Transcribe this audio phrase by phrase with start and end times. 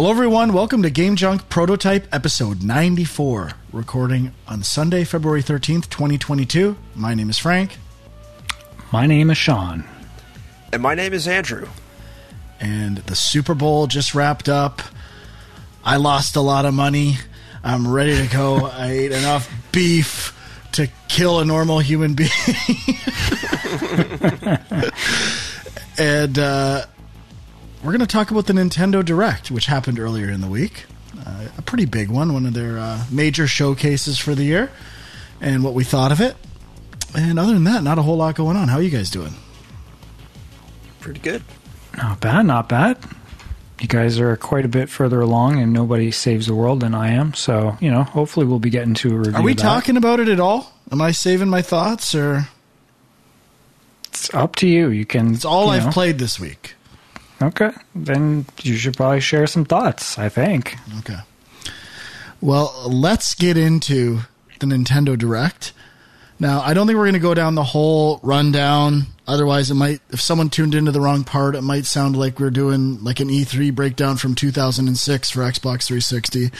[0.00, 0.54] Hello, everyone.
[0.54, 6.74] Welcome to Game Junk Prototype Episode 94, recording on Sunday, February 13th, 2022.
[6.94, 7.76] My name is Frank,
[8.90, 9.84] My name is Sean.
[10.72, 11.68] And my name is Andrew.
[12.58, 14.80] and the Super Bowl just wrapped up.
[15.84, 17.16] I lost a lot of money.
[17.62, 18.68] I'm ready to go.
[18.68, 20.34] I ate enough beef
[20.72, 22.30] to kill a normal human being.
[25.98, 26.86] and uh,
[27.82, 30.84] we're going to talk about the Nintendo Direct, which happened earlier in the week.
[31.26, 34.70] Uh, a pretty big one, one of their uh, major showcases for the year,
[35.40, 36.36] and what we thought of it.
[37.14, 38.68] And other than that, not a whole lot going on.
[38.68, 39.34] How are you guys doing?
[41.00, 41.42] Pretty good.
[41.96, 42.98] Not bad, not bad.
[43.80, 47.12] You guys are quite a bit further along, and nobody saves the world than I
[47.12, 47.32] am.
[47.34, 49.34] So, you know, hopefully we'll be getting to a review.
[49.34, 49.62] Are we of that.
[49.62, 50.72] talking about it at all?
[50.92, 52.46] Am I saving my thoughts, or
[54.08, 54.90] It's up to you.
[54.90, 55.32] You can.
[55.34, 55.92] it's all I've know.
[55.92, 56.74] played this week?
[57.42, 60.18] Okay, then you should probably share some thoughts.
[60.18, 60.76] I think.
[60.98, 61.18] Okay.
[62.40, 64.20] Well, let's get into
[64.60, 65.72] the Nintendo Direct.
[66.38, 69.02] Now, I don't think we're going to go down the whole rundown.
[69.28, 72.48] Otherwise, it might, if someone tuned into the wrong part, it might sound like we're
[72.48, 76.50] doing like an E3 breakdown from 2006 for Xbox 360.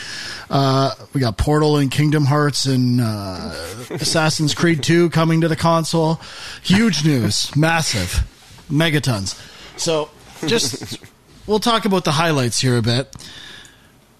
[0.51, 3.55] Uh, we got Portal and Kingdom Hearts and uh,
[3.89, 6.21] Assassin's Creed 2 coming to the console.
[6.61, 7.53] Huge news.
[7.55, 8.23] Massive.
[8.69, 9.35] Megatons.
[9.79, 10.11] So,
[10.47, 10.99] just,
[11.47, 13.15] we'll talk about the highlights here a bit.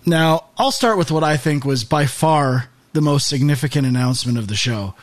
[0.06, 4.48] Now, I'll start with what I think was by far the most significant announcement of
[4.48, 4.96] the show,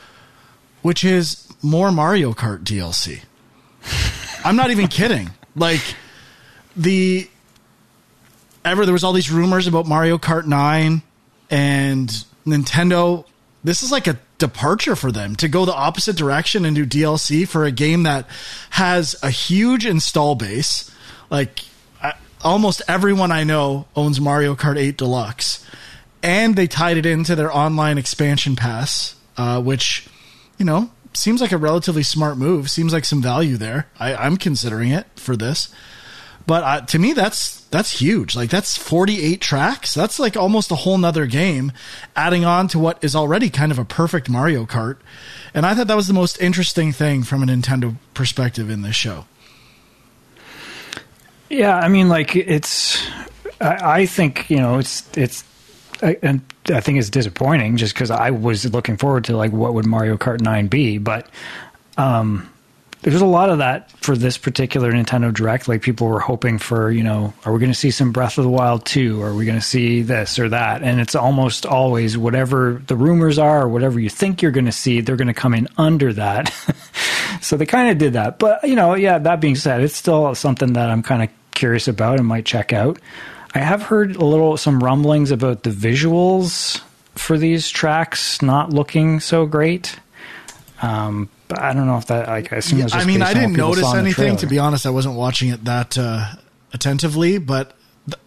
[0.81, 3.21] which is more Mario Kart DLC.
[4.45, 5.31] I'm not even kidding.
[5.55, 5.81] Like
[6.75, 7.27] the
[8.63, 11.01] ever there was all these rumors about Mario Kart 9
[11.49, 13.25] and Nintendo
[13.63, 17.47] this is like a departure for them to go the opposite direction and do DLC
[17.47, 18.25] for a game that
[18.71, 20.89] has a huge install base.
[21.29, 21.65] Like
[22.01, 22.13] I,
[22.43, 25.65] almost everyone I know owns Mario Kart 8 Deluxe,
[26.23, 30.07] and they tied it into their online expansion pass, uh, which
[30.57, 32.69] you know seems like a relatively smart move.
[32.69, 33.87] Seems like some value there.
[33.99, 35.73] I, I'm considering it for this,
[36.45, 38.35] but uh, to me that's that's huge.
[38.35, 39.93] Like that's 48 tracks.
[39.93, 41.71] That's like almost a whole nother game,
[42.15, 44.97] adding on to what is already kind of a perfect Mario Kart.
[45.53, 48.95] And I thought that was the most interesting thing from a Nintendo perspective in this
[48.95, 49.25] show.
[51.49, 53.03] Yeah, I mean, like it's.
[53.59, 55.43] I, I think you know it's it's.
[56.01, 59.73] I, and I think it's disappointing just because I was looking forward to like what
[59.73, 61.27] would Mario Kart Nine be, but
[61.97, 62.49] um,
[63.01, 65.67] there's a lot of that for this particular Nintendo Direct.
[65.67, 68.43] Like people were hoping for, you know, are we going to see some Breath of
[68.43, 69.21] the Wild 2?
[69.21, 70.83] Are we going to see this or that?
[70.83, 74.71] And it's almost always whatever the rumors are or whatever you think you're going to
[74.71, 76.53] see, they're going to come in under that.
[77.41, 78.37] so they kind of did that.
[78.37, 81.89] But, you know, yeah, that being said, it's still something that I'm kind of curious
[81.89, 82.99] about and might check out.
[83.53, 86.81] I have heard a little, some rumblings about the visuals
[87.15, 89.99] for these tracks not looking so great.
[90.81, 93.33] Um, but I don't know if that, like, I assume it's just I mean, I
[93.33, 94.37] didn't notice saw in the anything.
[94.37, 96.25] To be honest, I wasn't watching it that uh,
[96.71, 97.39] attentively.
[97.39, 98.21] But th-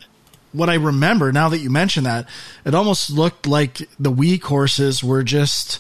[0.52, 2.28] what I remember now that you mention that,
[2.66, 5.78] it almost looked like the Wii courses were just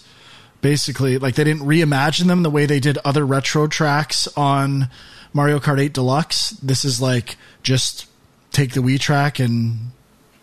[0.62, 4.88] basically like they didn't reimagine them the way they did other retro tracks on
[5.32, 6.50] Mario Kart 8 Deluxe.
[6.50, 8.06] This is like just
[8.50, 9.90] take the Wii track and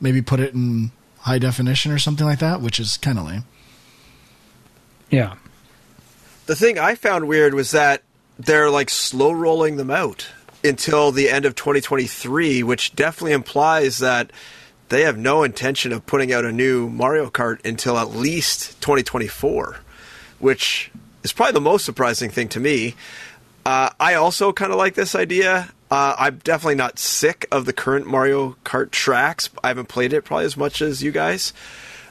[0.01, 3.43] maybe put it in high definition or something like that, which is kind of lame.
[5.09, 5.35] Yeah.
[6.45, 8.03] The thing I found weird was that
[8.37, 10.27] they're like slow rolling them out
[10.63, 14.31] until the end of 2023, which definitely implies that
[14.89, 19.79] they have no intention of putting out a new Mario Kart until at least 2024,
[20.39, 20.91] which
[21.23, 22.95] is probably the most surprising thing to me.
[23.69, 25.69] Uh, I also kind of like this idea.
[25.91, 29.47] Uh, I'm definitely not sick of the current Mario Kart tracks.
[29.63, 31.53] I haven't played it probably as much as you guys,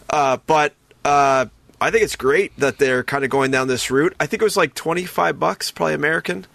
[0.08, 0.74] uh, but
[1.04, 1.46] uh,
[1.80, 4.14] I think it's great that they're kind of going down this route.
[4.20, 6.46] I think it was like 25 bucks, probably American.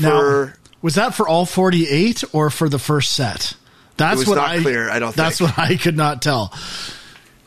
[0.00, 0.50] Now,
[0.82, 3.54] was that for all 48 or for the first set?
[3.96, 5.56] That's was what not I clear, I don't That's think.
[5.56, 6.52] what I could not tell.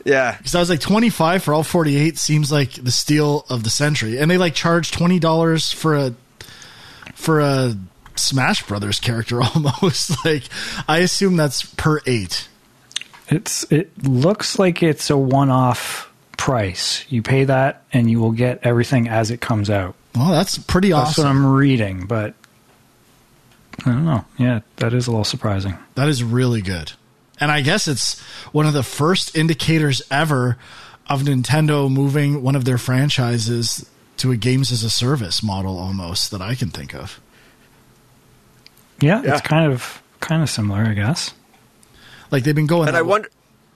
[0.06, 3.70] yeah, Because I was like 25 for all 48 seems like the steal of the
[3.70, 6.14] century, and they like charge twenty dollars for a
[7.14, 7.76] for a
[8.16, 10.24] Smash Brothers character almost.
[10.24, 10.44] like
[10.88, 12.48] I assume that's per eight.
[13.28, 17.04] It's it looks like it's a one-off price.
[17.08, 19.94] You pay that, and you will get everything as it comes out.
[20.14, 21.44] Well, that's pretty That's what awesome.
[21.46, 22.34] I'm reading, but
[23.84, 24.24] I don't know.
[24.38, 25.76] Yeah, that is a little surprising.
[25.94, 26.92] That is really good.
[27.38, 28.18] And I guess it's
[28.52, 30.56] one of the first indicators ever
[31.08, 33.84] of Nintendo moving one of their franchises
[34.18, 37.20] to a games as a service model almost that I can think of.
[39.00, 39.32] Yeah, Yeah.
[39.34, 41.32] it's kind of kind of similar, I guess.
[42.30, 43.28] Like they've been going And that, I wonder.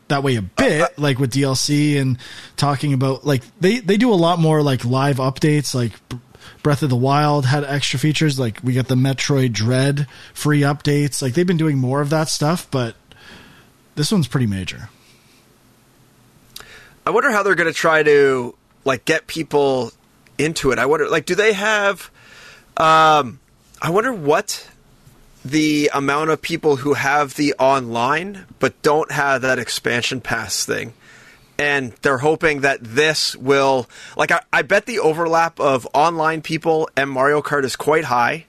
[0.09, 2.19] that way a uh, bit, uh, like with DLC and
[2.57, 5.75] talking about like they they do a lot more like live updates.
[5.75, 5.93] Like
[6.63, 8.39] Breath of the Wild had extra features.
[8.41, 11.21] Like we got the Metroid Dread free updates.
[11.23, 12.97] Like they've been doing more of that stuff, but
[13.95, 14.89] this one's pretty major.
[17.07, 18.55] I wonder how they're going to try to
[18.85, 19.93] like get people
[20.41, 20.79] into it.
[20.79, 22.11] I wonder, like, do they have?
[22.77, 23.41] Um,
[23.83, 24.69] I wonder what
[25.45, 30.93] the amount of people who have the online but don't have that expansion pass thing.
[31.59, 36.89] And they're hoping that this will, like, I, I bet the overlap of online people
[36.97, 38.47] and Mario Kart is quite high.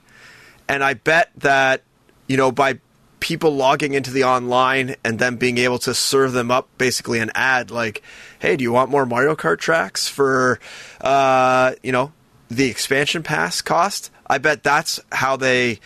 [0.70, 1.84] And I bet that,
[2.28, 2.80] you know, by
[3.20, 7.32] people logging into the online and then being able to serve them up basically an
[7.36, 8.02] ad like,
[8.42, 10.60] hey, do you want more Mario Kart tracks for,
[11.00, 12.12] uh, you know,
[12.50, 14.10] the expansion pass cost?
[14.26, 15.80] I bet that's how they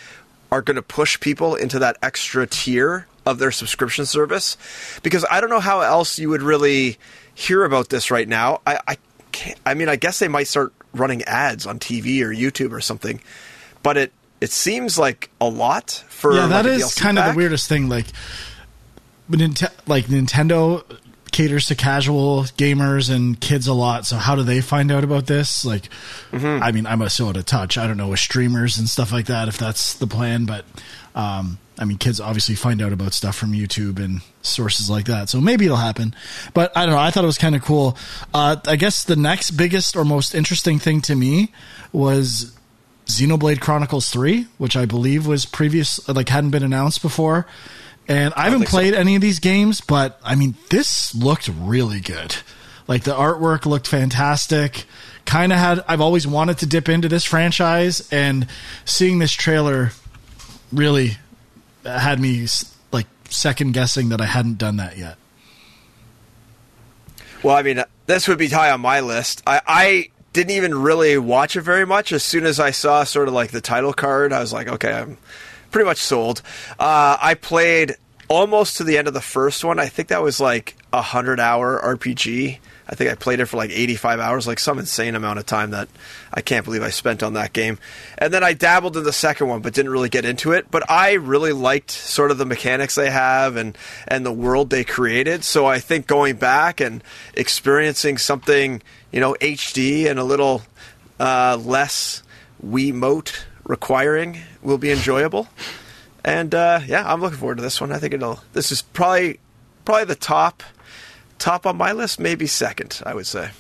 [0.52, 4.56] are going to push people into that extra tier of their subscription service
[5.04, 6.98] because I don't know how else you would really
[7.34, 8.62] hear about this right now.
[8.66, 8.98] I, I
[9.34, 12.80] can't, I mean, I guess they might start running ads on TV or YouTube or
[12.80, 13.20] something,
[13.84, 17.38] but it, it seems like a lot for yeah, that like is kind of the
[17.38, 17.90] weirdest thing.
[17.90, 18.06] Like,
[19.30, 20.84] Ninte- like Nintendo
[21.36, 24.06] caters to casual gamers and kids a lot.
[24.06, 25.66] So how do they find out about this?
[25.66, 25.90] Like,
[26.32, 26.64] Mm-hmm.
[26.64, 27.78] I mean, I'm a so out of touch.
[27.78, 30.66] I don't know with streamers and stuff like that if that's the plan, but
[31.14, 35.30] um, I mean, kids obviously find out about stuff from YouTube and sources like that.
[35.30, 36.16] So maybe it'll happen.
[36.54, 37.02] But I don't know.
[37.02, 37.98] I thought it was kind of cool.
[38.34, 41.52] Uh, I guess the next biggest or most interesting thing to me
[41.94, 42.54] was
[43.08, 47.46] Xenoblade Chronicles 3, which I believe was previous, like hadn't been announced before.
[48.08, 48.78] And I haven't think so.
[48.78, 52.36] played any of these games, but I mean, this looked really good.
[52.88, 54.86] Like the artwork looked fantastic.
[55.26, 58.48] Kind of had, I've always wanted to dip into this franchise, and
[58.86, 59.92] seeing this trailer
[60.72, 61.18] really
[61.84, 62.48] had me
[62.92, 65.18] like second guessing that I hadn't done that yet.
[67.42, 69.42] Well, I mean, this would be high on my list.
[69.48, 72.12] I, I didn't even really watch it very much.
[72.12, 74.94] As soon as I saw sort of like the title card, I was like, okay,
[74.94, 75.18] I'm
[75.76, 76.42] pretty much sold.
[76.80, 77.98] Uh, I played
[78.30, 79.78] almost to the end of the first one.
[79.78, 82.60] I think that was like a hundred hour RPG.
[82.88, 85.72] I think I played it for like 85 hours, like some insane amount of time
[85.72, 85.90] that
[86.34, 87.78] I can't believe I spent on that game.
[88.18, 90.72] And then I dabbled in the second one, but didn't really get into it.
[90.72, 93.78] But I really liked sort of the mechanics they have and,
[94.08, 95.44] and the world they created.
[95.44, 98.82] So I think going back and experiencing something,
[99.12, 100.62] you know, HD and a little
[101.20, 102.24] uh, less
[102.66, 105.48] Wiimote requiring will be enjoyable.
[106.24, 107.92] And uh, yeah, I'm looking forward to this one.
[107.92, 108.40] I think it'll.
[108.54, 109.40] This is probably
[109.84, 110.64] probably the top
[111.38, 113.02] top on my list, maybe second.
[113.06, 113.52] I would say.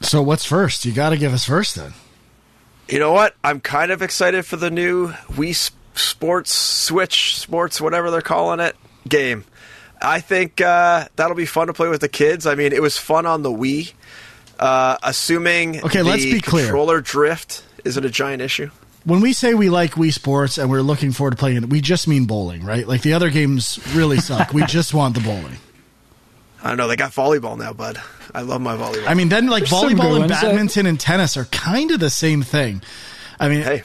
[0.00, 0.84] So what's first?
[0.84, 1.92] You got to give us first then.
[2.88, 3.36] You know what?
[3.42, 8.76] I'm kind of excited for the new Wii Sports Switch Sports, whatever they're calling it,
[9.08, 9.44] game.
[10.00, 12.46] I think uh, that'll be fun to play with the kids.
[12.46, 13.92] I mean, it was fun on the Wii.
[14.58, 16.66] Uh, assuming Okay, let's be clear.
[16.66, 18.70] Controller drift isn't a giant issue.
[19.04, 21.80] When we say we like Wii Sports and we're looking forward to playing it, we
[21.80, 22.86] just mean bowling, right?
[22.86, 24.52] Like the other games really suck.
[24.52, 25.56] we just want the bowling.
[26.62, 26.88] I don't know.
[26.88, 28.00] They got volleyball now, bud.
[28.34, 29.06] I love my volleyball.
[29.06, 32.00] I mean, then like There's volleyball and ones, uh, badminton and tennis are kind of
[32.00, 32.82] the same thing.
[33.40, 33.84] I mean, hey,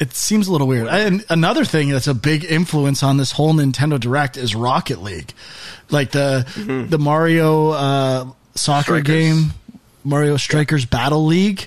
[0.00, 0.88] it seems a little weird.
[0.88, 5.32] And another thing that's a big influence on this whole Nintendo Direct is Rocket League,
[5.90, 8.24] like the the Mario uh,
[8.54, 9.06] soccer Strikers.
[9.06, 9.52] game,
[10.02, 11.66] Mario Strikers Battle League,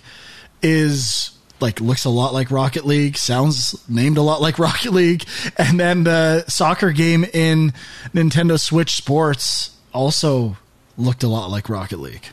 [0.63, 5.25] is like looks a lot like Rocket League, sounds named a lot like Rocket League,
[5.57, 7.73] and then the soccer game in
[8.13, 10.57] Nintendo Switch Sports also
[10.97, 12.27] looked a lot like Rocket League.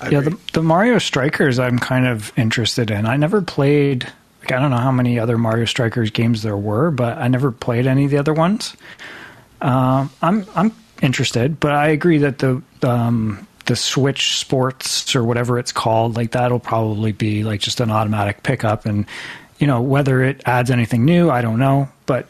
[0.00, 3.06] I yeah, the, the Mario Strikers I'm kind of interested in.
[3.06, 4.04] I never played.
[4.40, 7.50] Like, I don't know how many other Mario Strikers games there were, but I never
[7.50, 8.76] played any of the other ones.
[9.60, 15.58] Um, I'm I'm interested, but I agree that the um, the Switch Sports or whatever
[15.58, 19.06] it's called, like that'll probably be like just an automatic pickup, and
[19.58, 22.26] you know whether it adds anything new, I don't know, but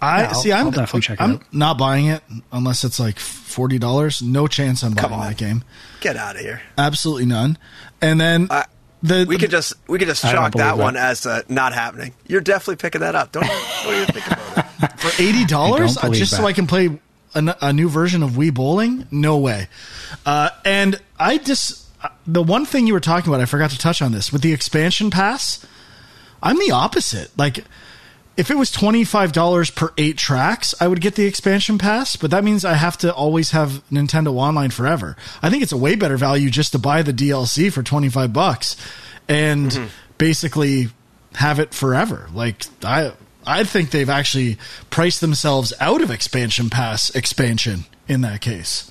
[0.00, 0.52] I Yeah, I'll- see.
[0.52, 1.42] I'm I'll definitely check it I'm out.
[1.52, 2.22] not buying it
[2.52, 4.22] unless it's like forty dollars.
[4.22, 5.64] No chance I'm buying that game.
[6.00, 6.60] get out of here.
[6.76, 7.58] Absolutely none.
[8.00, 8.62] And then Uh,
[9.02, 10.78] the We could just we could just I chalk that, that.
[10.78, 12.12] one as uh, not happening.
[12.26, 13.32] You're definitely picking that up.
[13.32, 13.46] Don't,
[13.84, 14.92] don't even think about it.
[15.00, 16.44] for eighty dollars I don't just so.
[16.46, 16.98] I can play
[17.34, 19.06] a, a new version of Wii Bowling.
[19.10, 19.68] No way.
[20.24, 23.78] Uh, and I just uh, the one thing you were talking about, I forgot to
[23.78, 25.64] touch on this with the expansion pass.
[26.42, 27.36] I'm the opposite.
[27.38, 27.64] Like.
[28.36, 32.14] If it was twenty five dollars per eight tracks, I would get the expansion pass,
[32.14, 35.16] but that means I have to always have Nintendo Online forever.
[35.42, 38.32] I think it's a way better value just to buy the DLC for twenty five
[38.32, 38.76] bucks
[39.28, 40.90] and basically
[41.34, 42.28] have it forever.
[42.32, 43.12] Like I
[43.46, 44.58] I think they've actually
[44.90, 48.90] priced themselves out of expansion pass expansion in that case.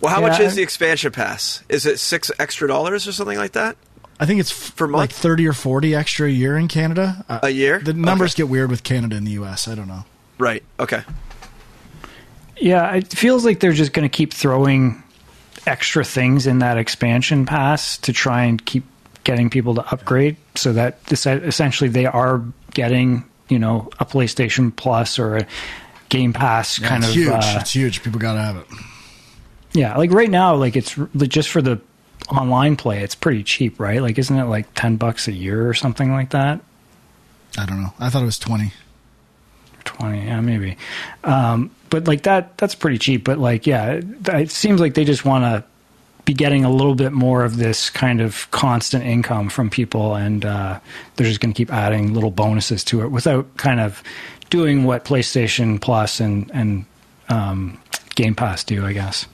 [0.00, 1.62] Well, how Yeah, much is the expansion pass?
[1.68, 3.76] Is it six extra dollars or something like that?
[4.20, 7.24] I think it's For like 30 or 40 extra a year in Canada.
[7.28, 7.80] Uh, A year?
[7.80, 8.42] The numbers Okay.
[8.42, 9.66] get weird with Canada and the US.
[9.68, 10.04] I don't know.
[10.38, 10.62] Right.
[10.78, 11.02] Okay.
[12.56, 15.02] Yeah, it feels like they're just going to keep throwing
[15.66, 18.84] extra things in that expansion pass to try and keep
[19.24, 25.18] getting people to upgrade so that essentially they are getting, you know, a PlayStation Plus
[25.18, 25.46] or a
[26.10, 27.30] Game Pass Yeah, kind it's of huge.
[27.32, 28.02] uh, it's huge.
[28.02, 28.66] People got to have it.
[29.72, 31.80] Yeah, like right now, like it's just for the
[32.30, 34.00] online play, it's pretty cheap, right?
[34.00, 36.60] Like, isn't it like ten bucks a year or something like that?
[37.58, 37.92] I don't know.
[37.98, 38.72] I thought it was 20.
[39.84, 40.76] Twenty, yeah, maybe.
[41.24, 43.24] Um, but like that, that's pretty cheap.
[43.24, 45.64] But like, yeah, it, it seems like they just want to
[46.24, 50.44] be getting a little bit more of this kind of constant income from people, and
[50.44, 50.80] uh,
[51.16, 54.02] they're just going to keep adding little bonuses to it without kind of
[54.50, 56.84] doing what PlayStation Plus and and
[57.28, 57.78] um,
[58.14, 59.26] Game Pass do, I guess.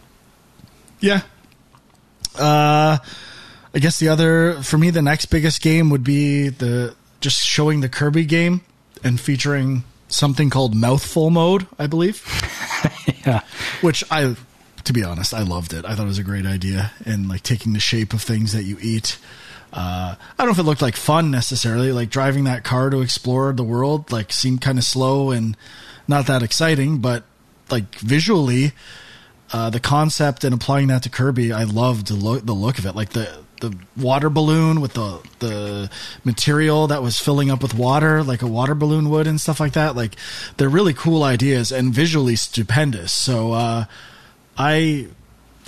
[1.00, 1.22] Yeah.
[2.38, 2.98] Uh,
[3.74, 7.80] I guess the other for me, the next biggest game would be the just showing
[7.80, 8.62] the Kirby game
[9.04, 11.66] and featuring something called mouthful mode.
[11.78, 12.24] I believe,
[13.26, 13.42] Yeah.
[13.80, 14.34] which I,
[14.84, 15.84] to be honest, I loved it.
[15.84, 18.64] I thought it was a great idea and like taking the shape of things that
[18.64, 19.18] you eat.
[19.72, 21.92] Uh, I don't know if it looked like fun necessarily.
[21.92, 25.56] Like driving that car to explore the world, like seemed kind of slow and
[26.08, 27.24] not that exciting, but
[27.70, 28.72] like visually,
[29.52, 32.86] uh, the concept and applying that to Kirby, I loved the look, the look of
[32.86, 32.94] it.
[32.94, 35.90] Like the the water balloon with the the
[36.24, 39.74] material that was filling up with water, like a water balloon would, and stuff like
[39.74, 39.94] that.
[39.94, 40.16] Like
[40.56, 43.12] they're really cool ideas and visually stupendous.
[43.12, 43.84] So uh,
[44.56, 45.08] I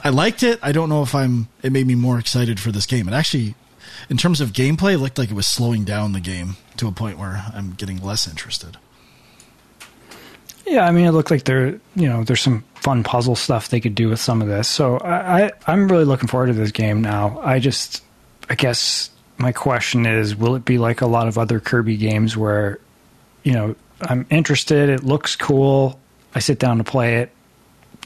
[0.04, 0.58] I liked it.
[0.62, 1.48] I don't know if I'm.
[1.62, 3.08] It made me more excited for this game.
[3.08, 3.54] It actually,
[4.08, 7.18] in terms of gameplay, looked like it was slowing down the game to a point
[7.18, 8.76] where I'm getting less interested.
[10.66, 13.80] Yeah, I mean, it looked like there, you know, there's some fun puzzle stuff they
[13.80, 14.68] could do with some of this.
[14.68, 17.40] So I, I, I'm really looking forward to this game now.
[17.42, 18.02] I just,
[18.48, 22.36] I guess my question is, will it be like a lot of other Kirby games
[22.36, 22.78] where,
[23.42, 25.98] you know, I'm interested, it looks cool,
[26.34, 27.32] I sit down to play it,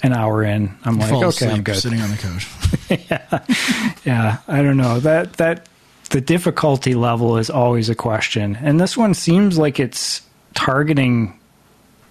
[0.02, 1.76] an hour in, I'm like, Fall okay, I'm good.
[1.76, 2.46] sitting on the couch.
[4.04, 5.68] Yeah, I don't know that that
[6.10, 10.22] the difficulty level is always a question, and this one seems like it's
[10.54, 11.36] targeting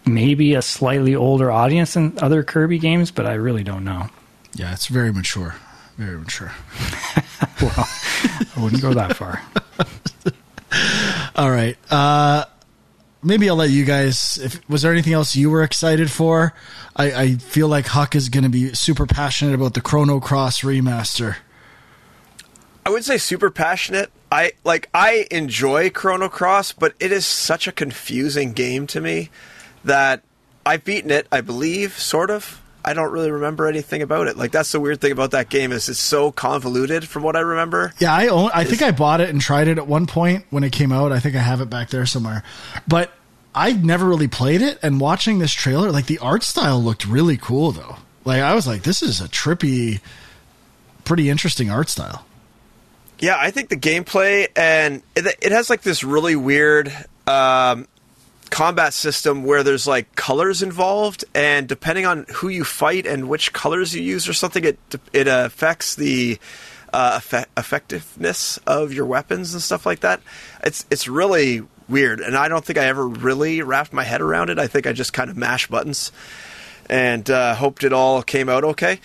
[0.06, 4.10] maybe a slightly older audience than other Kirby games, but I really don't know.
[4.54, 5.56] yeah, it's very mature.
[5.98, 6.51] Very mature.
[7.62, 9.42] Well, I wouldn't go that far.
[11.36, 11.77] All right.
[11.92, 12.46] Uh,
[13.25, 14.38] maybe I'll let you guys.
[14.41, 16.53] If was there anything else you were excited for?
[16.96, 20.62] I, I feel like Huck is going to be super passionate about the Chrono Cross
[20.62, 21.38] remaster.
[22.86, 24.12] I would say super passionate.
[24.32, 29.29] I like I enjoy Chrono Cross, but it is such a confusing game to me
[29.84, 30.22] that
[30.65, 32.62] I've beaten it, I believe, sort of.
[32.86, 34.38] I don't really remember anything about it.
[34.38, 37.39] Like that's the weird thing about that game is it's so convoluted from what I
[37.39, 37.94] remember.
[37.98, 38.51] Yeah, I own.
[38.54, 41.12] I think I bought it and tried it at one point when it came out.
[41.12, 42.44] I think I have it back there somewhere,
[42.88, 43.12] but
[43.56, 44.77] I've never really played it.
[44.84, 47.96] And watching this trailer, like the art style looked really cool though.
[48.24, 50.00] Like I was like, this is a trippy,
[51.06, 52.24] pretty interesting art style.
[53.18, 56.92] Yeah, I think the gameplay and it, it has like this really weird
[57.25, 57.88] um,
[58.55, 63.51] combat system where there's like colors involved, and depending on who you fight and which
[63.51, 64.79] colors you use or something, it
[65.12, 66.39] it affects the
[66.93, 70.21] uh, effe- effectiveness of your weapons and stuff like that.
[70.63, 74.50] It's it's really weird, and I don't think I ever really wrapped my head around
[74.50, 74.57] it.
[74.57, 76.13] I think I just kind of mashed buttons
[76.89, 79.01] and uh, hoped it all came out okay.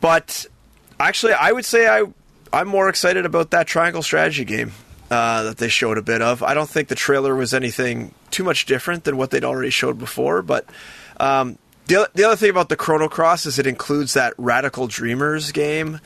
[0.00, 0.46] But
[1.00, 2.04] actually, I would say I
[2.52, 4.70] I'm more excited about that triangle strategy game
[5.10, 6.42] uh, that they showed a bit of.
[6.42, 9.98] I don't think the trailer was anything too much different than what they'd already showed
[9.98, 10.42] before.
[10.42, 10.66] But
[11.18, 15.52] um, the the other thing about the Chrono Cross is it includes that Radical Dreamers
[15.52, 16.00] game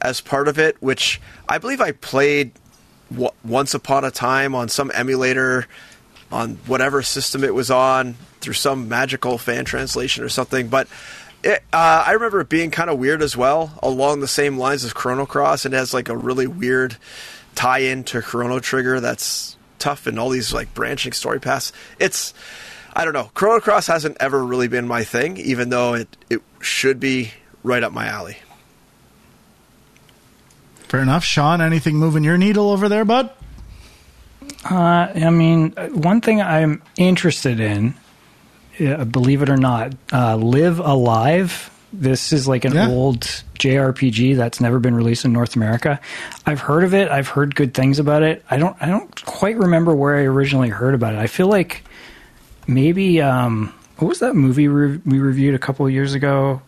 [0.00, 2.52] as part of it, which I believe I played
[3.10, 5.66] w- once upon a time on some emulator
[6.30, 10.68] on whatever system it was on through some magical fan translation or something.
[10.68, 10.88] But
[11.44, 14.84] it, uh, I remember it being kind of weird as well, along the same lines
[14.84, 15.66] as Chrono Cross.
[15.66, 16.96] It has like a really weird
[17.54, 21.72] tie-in to Chrono Trigger that's tough and all these like branching story paths.
[21.98, 22.34] It's
[22.94, 23.30] I don't know.
[23.34, 27.32] Chrono Cross hasn't ever really been my thing, even though it it should be
[27.62, 28.38] right up my alley.
[30.88, 31.60] Fair enough, Sean.
[31.62, 33.30] Anything moving your needle over there, bud?
[34.70, 37.94] Uh, I mean, one thing I'm interested in,
[38.78, 42.88] uh, believe it or not, uh, Live A Live This is like an Yeah.
[42.88, 43.20] old
[43.58, 46.00] JRPG that's never been released in North America.
[46.46, 47.10] I've heard of it.
[47.10, 48.42] I've heard good things about it.
[48.50, 48.76] I don't.
[48.80, 51.18] I don't quite remember where I originally heard about it.
[51.18, 51.84] I feel like
[52.66, 56.62] maybe um, what was that movie re- we reviewed a couple of years ago?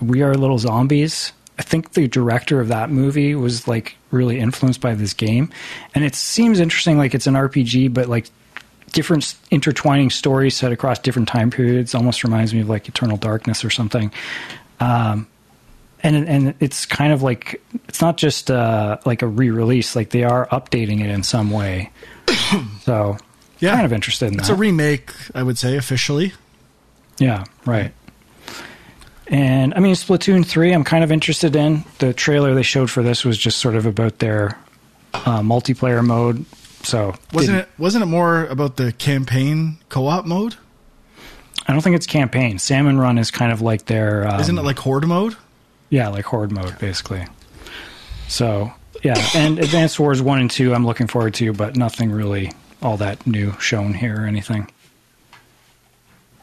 [0.00, 1.32] We Are Little Zombies.
[1.58, 5.50] I think the director of that movie was like really influenced by this game,
[5.94, 6.98] and it seems interesting.
[6.98, 8.26] Like it's an RPG, but like
[8.92, 11.94] different intertwining stories set across different time periods.
[11.94, 14.12] Almost reminds me of like Eternal Darkness or something.
[14.80, 15.26] Um,
[16.02, 19.96] and and it's kind of like it's not just uh, like a re-release.
[19.96, 21.90] Like they are updating it in some way.
[22.82, 23.16] so
[23.60, 23.72] Yeah.
[23.74, 24.52] kind of interested in It's that.
[24.52, 26.32] It's a remake, I would say, officially.
[27.18, 27.92] Yeah, right.
[29.28, 31.84] And I mean, Splatoon 3, I'm kind of interested in.
[31.98, 34.58] The trailer they showed for this was just sort of about their
[35.14, 36.44] uh, multiplayer mode.
[36.82, 37.68] So, Wasn't didn't- it?
[37.78, 40.56] Wasn't it more about the campaign co-op mode?
[41.66, 42.58] I don't think it's campaign.
[42.58, 44.26] Salmon Run is kind of like their.
[44.28, 45.36] Um, Isn't it like horde mode?
[45.94, 47.24] Yeah, like Horde mode, basically.
[48.26, 48.72] So,
[49.04, 49.24] yeah.
[49.34, 52.50] And Advanced Wars 1 and 2, I'm looking forward to, but nothing really
[52.82, 54.68] all that new shown here or anything.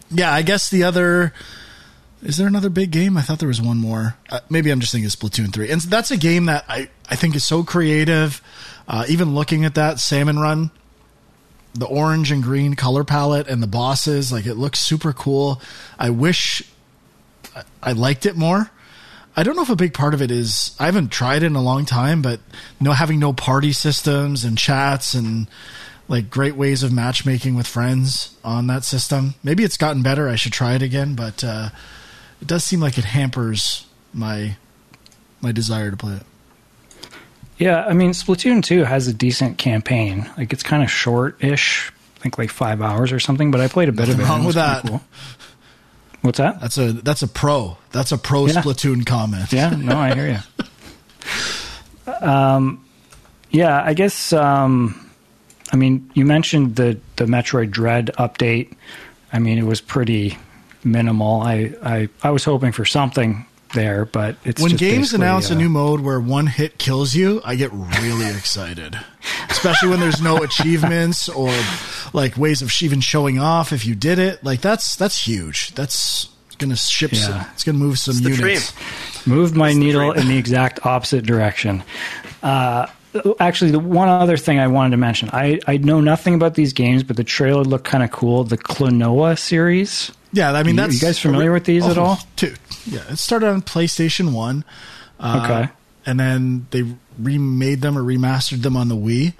[0.09, 1.33] Yeah, I guess the other.
[2.23, 3.17] Is there another big game?
[3.17, 4.15] I thought there was one more.
[4.29, 5.69] Uh, maybe I'm just thinking of Splatoon 3.
[5.69, 8.41] And that's a game that I, I think is so creative.
[8.87, 10.71] Uh, even looking at that Salmon Run,
[11.73, 15.61] the orange and green color palette and the bosses, like it looks super cool.
[15.97, 16.61] I wish
[17.81, 18.71] I- liked it more.
[19.35, 21.55] I don't know if a big part of it is I haven't tried it in
[21.55, 22.41] a long time, but
[22.79, 25.47] no having no party systems and chats and
[26.09, 29.35] like great ways of matchmaking with friends on that system.
[29.43, 30.27] Maybe it's gotten better.
[30.27, 31.69] I should try it again, but uh,
[32.41, 34.57] it does seem like it hampers my
[35.39, 36.23] my desire to play it.
[37.61, 40.27] Yeah, I mean, Splatoon 2 has a decent campaign.
[40.35, 41.91] Like, it's kind of short ish.
[42.17, 44.23] I think like five hours or something, but I played a bit of it.
[44.23, 44.83] Wrong and it was with that.
[44.87, 45.01] Cool.
[46.21, 46.59] What's that?
[46.59, 47.77] That's a that's a pro.
[47.91, 48.53] That's a pro Yeah.
[48.61, 49.51] Splatoon comment.
[49.53, 50.65] Yeah, no, I hear you.
[52.19, 52.83] Um,
[53.51, 54.33] yeah, I guess.
[54.33, 55.09] Um,
[55.71, 58.73] I mean, you mentioned the the Metroid Dread update.
[59.31, 60.37] I mean, it was pretty
[60.83, 61.41] minimal.
[61.41, 65.49] I I, I was hoping for something there, but it's when just games basically, announce
[65.49, 68.97] a uh, new mode where one hit kills you, I get really excited.
[69.49, 71.53] Especially when there's no achievements or
[72.13, 74.43] like ways of even showing off if you did it.
[74.43, 75.73] Like that's that's huge.
[75.75, 77.13] That's gonna ship.
[77.15, 77.49] Some, Yeah.
[77.53, 78.73] it's gonna move some the units.
[79.27, 80.21] moved my the needle dream.
[80.23, 81.83] in the exact opposite direction.
[82.43, 82.87] Uh,
[83.39, 86.73] actually, the one other thing I wanted to mention, I, I know nothing about these
[86.73, 88.43] games, but the trailer looked kind of cool.
[88.43, 90.11] The Klonoa series.
[90.33, 90.93] Yeah, I mean You- that's.
[90.95, 92.17] you guys familiar with these at all?
[92.37, 94.63] Dude, yeah, it started on PlayStation One.
[95.19, 95.71] Uh, Okay.
[96.05, 96.83] and then they
[97.19, 99.33] remade them or remastered them on the Wii,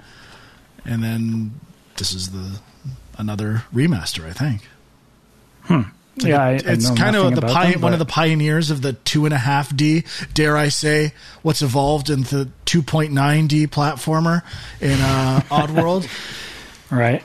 [0.84, 1.58] and then
[1.96, 2.60] this is the
[3.18, 4.62] another remaster, I think.
[6.16, 8.92] yeah, I, I it's kind of the pi- them, one of the pioneers of the
[8.92, 10.04] two and a half D.
[10.34, 14.42] Dare I say, what's evolved into two point nine D platformer
[14.80, 16.06] in uh, Oddworld.
[16.90, 17.22] right.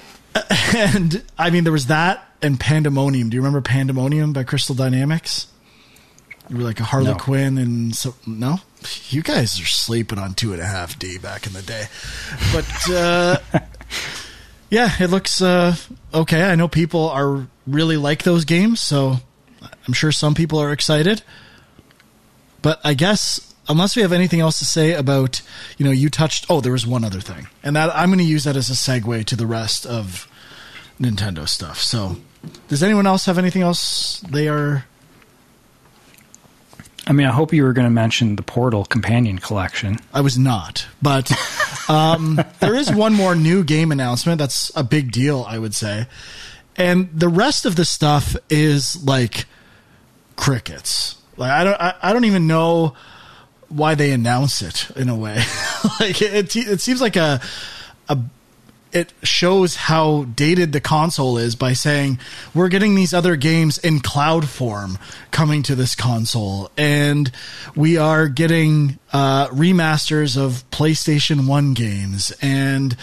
[0.75, 3.29] and I mean, there was that and Pandemonium.
[3.29, 5.47] Do you remember Pandemonium by Crystal Dynamics?
[6.49, 7.61] You were like a Harlequin No.
[7.61, 8.59] And so no.
[9.09, 11.85] You guys are sleeping on two and a half D back in the day,
[12.53, 13.37] but uh,
[14.69, 15.75] yeah, it looks uh,
[16.13, 16.43] okay.
[16.43, 19.17] I know people are really like those games, so
[19.87, 21.23] I'm sure some people are excited.
[22.61, 25.41] But I guess unless we have anything else to say about,
[25.77, 26.45] you know, you touched.
[26.49, 28.73] Oh, there was one other thing, and that I'm going to use that as a
[28.73, 30.27] segue to the rest of
[30.99, 31.79] Nintendo stuff.
[31.79, 32.17] So,
[32.67, 34.85] does anyone else have anything else they are?
[37.07, 39.97] I mean, I hope you were going to mention the Portal Companion Collection.
[40.13, 41.31] I was not, but
[41.89, 44.39] um, there is one more new game announcement.
[44.39, 46.07] That's a big deal, I would say.
[46.75, 49.45] And the rest of the stuff is like
[50.35, 51.15] crickets.
[51.37, 52.93] Like I don't, I, I don't even know
[53.69, 55.35] why they announce it in a way.
[56.01, 57.39] like it, it seems like a,
[58.09, 58.17] a,
[58.97, 62.19] it shows how dated the console is by saying
[62.53, 64.97] we're getting these other games in cloud form
[65.31, 67.31] coming to this console, and
[67.75, 72.97] we are getting uh, remasters of PlayStation One games and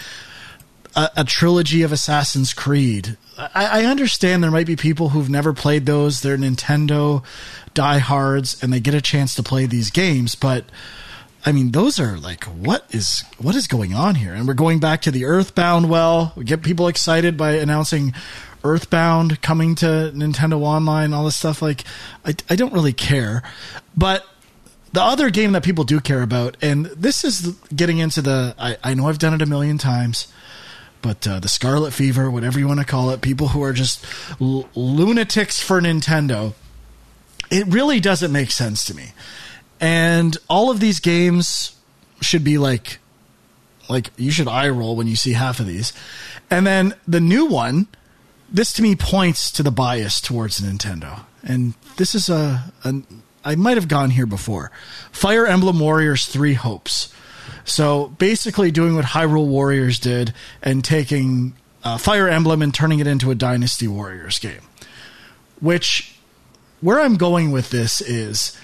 [0.96, 3.16] a, a trilogy of Assassin's Creed.
[3.38, 7.24] I, I understand there might be people who've never played those; they're Nintendo
[7.72, 10.64] diehards, and they get a chance to play these games, but.
[11.46, 14.32] I mean, those are like, what is what is going on here?
[14.32, 15.90] And we're going back to the Earthbound.
[15.90, 18.14] Well, we get people excited by announcing
[18.62, 21.60] Earthbound coming to Nintendo Online, all this stuff.
[21.60, 21.84] Like,
[22.24, 23.42] I, I don't really care,
[23.94, 24.26] but
[24.92, 28.54] the other game that people do care about, and this is getting into the.
[28.58, 30.32] I, I know I've done it a million times,
[31.02, 34.02] but uh, the Scarlet Fever, whatever you want to call it, people who are just
[34.40, 36.54] l- lunatics for Nintendo
[37.50, 39.12] it really doesn't make sense to me.
[39.80, 41.76] And all of these games
[42.20, 42.98] should be like
[43.88, 45.92] like you should eye roll when you see half of these.
[46.50, 47.86] And then the new one,
[48.50, 51.24] this to me points to the bias towards Nintendo.
[51.42, 53.02] And this is a, a
[53.44, 54.70] I might have gone here before.
[55.12, 57.12] Fire Emblem Warriors 3 Hopes.
[57.64, 60.32] So basically doing what Hyrule Warriors did
[60.62, 64.62] and taking uh, Fire Emblem and turning it into a Dynasty Warriors game.
[65.60, 66.16] Which
[66.80, 68.58] where I'm going with this is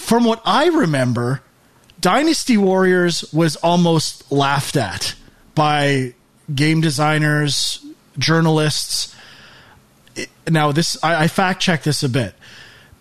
[0.00, 1.42] from what I remember,
[2.00, 5.14] Dynasty Warriors was almost laughed at
[5.54, 6.14] by
[6.52, 7.84] game designers,
[8.18, 9.14] journalists.
[10.48, 12.34] Now, this I, I fact checked this a bit.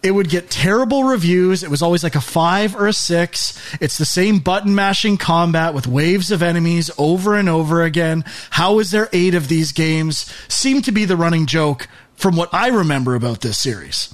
[0.03, 1.63] It would get terrible reviews.
[1.63, 3.59] It was always like a five or a six.
[3.81, 8.23] It's the same button mashing combat with waves of enemies over and over again.
[8.51, 10.31] How is there eight of these games?
[10.47, 14.13] Seemed to be the running joke from what I remember about this series.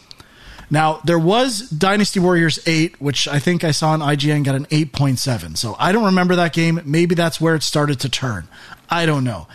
[0.69, 4.65] Now, there was Dynasty Warriors 8, which I think I saw on IGN got an
[4.65, 5.57] 8.7.
[5.57, 6.81] So I don't remember that game.
[6.85, 8.47] Maybe that's where it started to turn.
[8.89, 9.47] I don't know.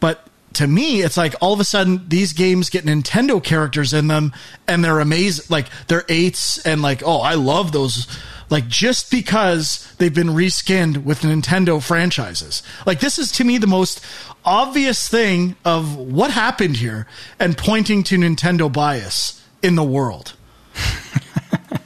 [0.00, 4.08] But to me, it's like all of a sudden these games get Nintendo characters in
[4.08, 4.32] them
[4.66, 5.44] and they're amazing.
[5.50, 8.06] Like they're eights and like, oh, I love those.
[8.48, 12.62] Like just because they've been reskinned with Nintendo franchises.
[12.86, 14.02] Like this is to me the most
[14.46, 17.06] obvious thing of what happened here
[17.38, 20.35] and pointing to Nintendo bias in the world.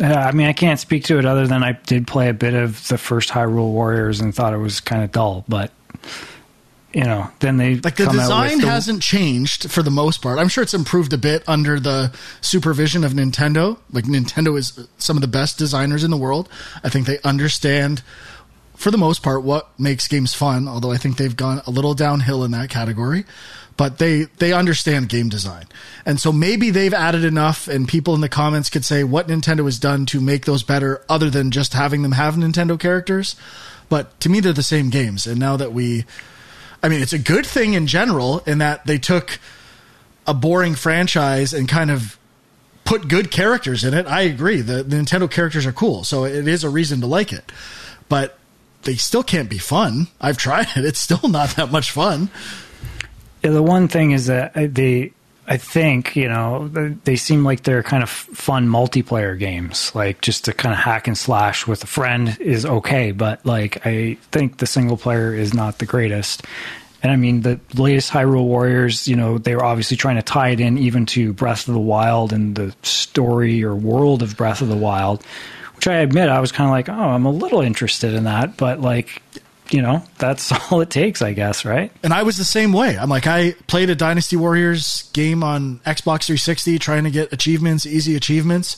[0.00, 2.54] Uh, I mean, I can't speak to it other than I did play a bit
[2.54, 5.72] of the first Hyrule Warriors and thought it was kind of dull, but
[6.92, 10.38] you know, then they like the design the- hasn't changed for the most part.
[10.38, 13.78] I'm sure it's improved a bit under the supervision of Nintendo.
[13.92, 16.48] Like Nintendo is some of the best designers in the world.
[16.84, 18.02] I think they understand
[18.76, 21.94] for the most part what makes games fun, although I think they've gone a little
[21.94, 23.24] downhill in that category
[23.78, 25.64] but they they understand game design.
[26.04, 29.64] And so maybe they've added enough and people in the comments could say what nintendo
[29.64, 33.36] has done to make those better other than just having them have nintendo characters.
[33.88, 35.26] But to me they're the same games.
[35.26, 36.04] And now that we
[36.82, 39.38] i mean it's a good thing in general in that they took
[40.26, 42.18] a boring franchise and kind of
[42.84, 44.06] put good characters in it.
[44.06, 44.60] I agree.
[44.60, 46.02] The, the nintendo characters are cool.
[46.02, 47.52] So it is a reason to like it.
[48.08, 48.38] But
[48.82, 50.08] they still can't be fun.
[50.20, 50.84] I've tried it.
[50.84, 52.30] It's still not that much fun
[53.42, 55.12] the one thing is that they,
[55.46, 56.68] I think, you know,
[57.04, 59.94] they seem like they're kind of fun multiplayer games.
[59.94, 63.86] Like just to kind of hack and slash with a friend is okay, but like
[63.86, 66.44] I think the single player is not the greatest.
[67.02, 70.48] And I mean, the latest Hyrule Warriors, you know, they were obviously trying to tie
[70.48, 74.62] it in even to Breath of the Wild and the story or world of Breath
[74.62, 75.22] of the Wild,
[75.76, 78.56] which I admit I was kind of like, oh, I'm a little interested in that,
[78.56, 79.22] but like
[79.72, 81.92] you know, that's all it takes, I guess, right?
[82.02, 82.96] And I was the same way.
[82.96, 87.86] I'm like, I played a Dynasty Warriors game on Xbox 360 trying to get achievements,
[87.86, 88.76] easy achievements.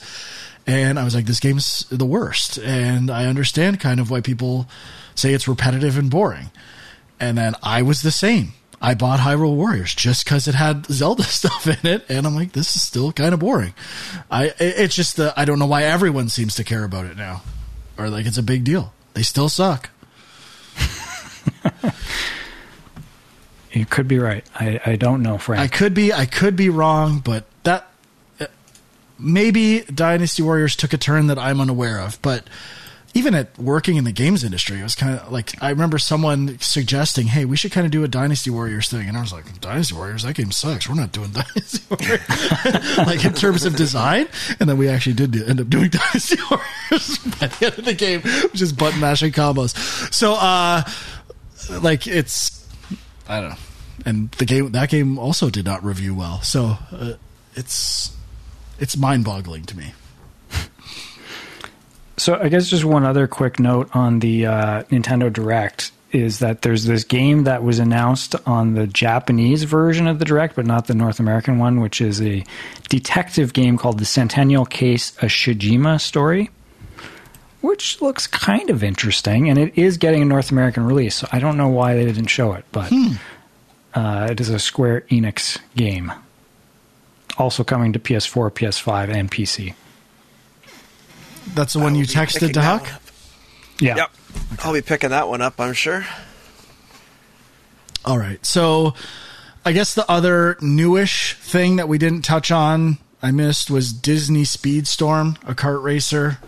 [0.67, 2.59] And I was like, this game's the worst.
[2.59, 4.69] And I understand kind of why people
[5.15, 6.51] say it's repetitive and boring.
[7.19, 8.53] And then I was the same.
[8.83, 12.53] I bought Hyrule Warriors just because it had Zelda stuff in it, and I'm like,
[12.53, 13.75] this is still kind of boring.
[14.31, 17.43] I it's just the I don't know why everyone seems to care about it now,
[17.99, 18.93] or like it's a big deal.
[19.15, 19.91] They still suck.
[23.73, 24.45] you could be right.
[24.55, 25.61] I, I don't know, Frank.
[25.61, 26.13] I could be.
[26.13, 27.91] I could be wrong, but that
[28.41, 28.47] uh,
[29.19, 32.21] maybe Dynasty Warriors took a turn that I'm unaware of.
[32.23, 32.45] But
[33.13, 36.59] even at working in the games industry, it was kind of like I remember someone
[36.61, 39.61] suggesting, "Hey, we should kind of do a Dynasty Warriors thing," and I was like,
[39.61, 40.23] "Dynasty Warriors?
[40.23, 40.89] That game sucks.
[40.89, 44.29] We're not doing Dynasty Warriors." like in terms of design,
[44.61, 47.95] and then we actually did end up doing Dynasty Warriors by the end of the
[47.95, 49.75] game, which is button mashing combos.
[50.15, 50.83] So, uh,
[51.79, 52.67] like it's
[53.29, 53.57] I don't know,
[54.05, 56.43] and the game that game also did not review well.
[56.43, 57.13] So uh,
[57.55, 58.15] it's
[58.79, 59.93] it's mind boggling to me.
[62.17, 66.61] So I guess just one other quick note on the uh, Nintendo Direct is that
[66.61, 70.87] there's this game that was announced on the Japanese version of the Direct, but not
[70.87, 72.45] the North American one, which is a
[72.91, 76.51] detective game called The Centennial Case: A Shijima Story,
[77.61, 81.17] which looks kind of interesting, and it is getting a North American release.
[81.17, 83.13] So I don't know why they didn't show it, but hmm.
[83.95, 86.13] uh, it is a Square Enix game,
[87.39, 89.75] also coming to PS4, PS5, and PC.
[91.55, 92.89] That's the one you texted to Huck?
[93.81, 93.97] Yeah.
[93.97, 94.11] Yep.
[94.53, 94.63] Okay.
[94.65, 96.07] I'll be picking that one up, I'm sure.
[98.05, 98.45] All right.
[98.45, 98.95] So
[99.65, 104.43] I guess the other newish thing that we didn't touch on, I missed, was Disney
[104.43, 106.39] Speedstorm, a kart racer.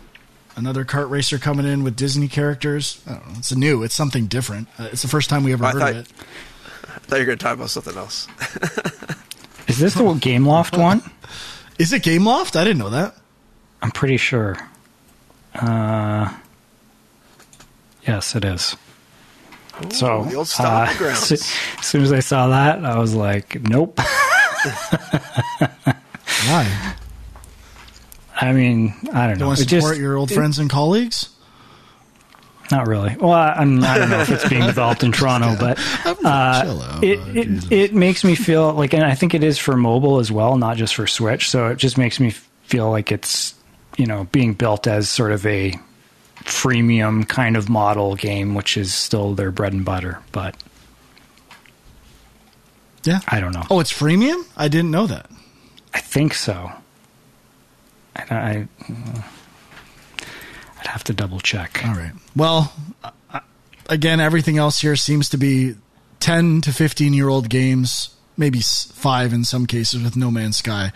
[0.55, 3.01] Another kart racer coming in with Disney characters.
[3.07, 3.83] Know, it's a new.
[3.83, 4.69] It's something different.
[4.79, 6.09] Uh, it's the first time we ever heard thought, of it.
[6.85, 8.29] I thought you were going to talk about something else.
[9.69, 11.03] Is this the Gameloft one?
[11.79, 12.57] Is it Gameloft?
[12.57, 13.15] I didn't know that.
[13.81, 14.57] I'm pretty sure.
[15.55, 16.33] Uh,
[18.07, 18.77] yes, it is.
[19.91, 21.33] so, the old stomping uh, grounds.
[21.33, 21.43] as
[21.81, 23.99] soon as I saw that, I was like, nope.
[26.49, 26.95] Why?
[28.49, 29.45] I mean, I don't know.
[29.45, 31.29] You want to It just- support your old friends and colleagues?
[32.71, 33.15] Not really.
[33.21, 35.79] Well, I, I'm, I don't know if it's being developed in Toronto, but
[36.25, 40.21] uh, it, it it makes me feel like, and I think it is for mobile
[40.21, 41.51] as well, not just for Switch.
[41.51, 42.31] So it just makes me
[42.63, 43.55] feel like it's
[43.99, 45.75] you know being built as sort of a
[46.37, 50.21] freemium kind of model game, which is still their bread and butter.
[50.33, 50.57] But
[53.05, 53.21] Yeah.
[53.29, 53.65] I don't know.
[53.71, 54.47] Oh, it's freemium?
[54.57, 55.29] I didn't know that.
[55.93, 56.73] I think so.
[58.17, 58.69] I, I
[60.81, 61.81] I'd have to double check.
[61.85, 62.13] All right.
[62.35, 62.73] Well,
[63.89, 65.75] again, everything else here seems to be
[66.21, 70.93] 10 to 15 year old games, maybe five in some cases with No Man's Sky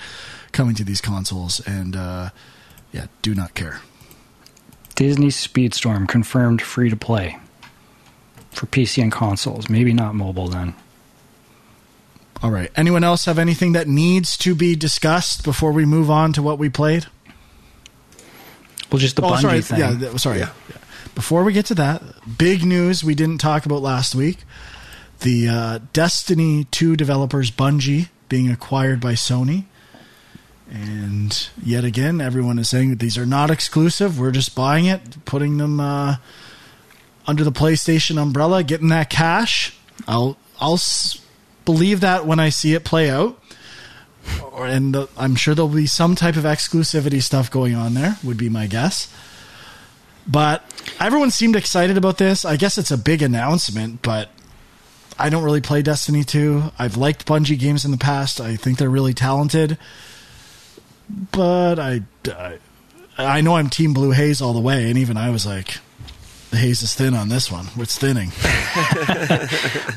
[0.53, 1.61] coming to these consoles.
[1.67, 2.31] And, uh,
[2.93, 3.81] yeah, do not care.
[4.95, 7.39] Disney Speedstorm confirmed free to play
[8.51, 9.69] for PC and consoles.
[9.69, 10.75] Maybe not mobile then.
[12.43, 12.71] All right.
[12.77, 16.59] Anyone else have anything that needs to be discussed before we move on to what
[16.59, 17.07] we played?
[18.91, 19.63] Well, just the oh, Bungie sorry.
[19.63, 19.81] thing.
[19.81, 20.39] Yeah, th- sorry.
[20.41, 20.51] Yeah.
[20.69, 20.77] Yeah.
[21.15, 22.03] Before we get to that,
[22.39, 24.39] big news we didn't talk about last week:
[25.21, 29.65] the uh, Destiny Two developers Bungie being acquired by Sony,
[30.71, 34.21] and yet again, everyone is saying that these are not exclusive.
[34.21, 36.17] We're just buying it, putting them uh,
[37.27, 39.77] under the PlayStation umbrella, getting that cash.
[40.07, 40.77] I'll I'll
[41.67, 43.39] believe that when I see it play out
[44.55, 48.17] and the, I'm sure there'll be some type of exclusivity stuff going on there.
[48.25, 49.13] Would be my guess.
[50.27, 50.65] But
[50.99, 52.45] everyone seemed excited about this.
[52.45, 54.31] I guess it's a big announcement, but
[55.19, 56.73] I don't really play Destiny 2.
[56.79, 58.41] I've liked Bungie games in the past.
[58.41, 59.79] I think they're really talented.
[61.31, 62.59] But I, I,
[63.17, 65.79] I know I'm Team Blue Haze all the way, and even I was like,
[66.51, 67.67] the haze is thin on this one.
[67.77, 68.33] It's thinning.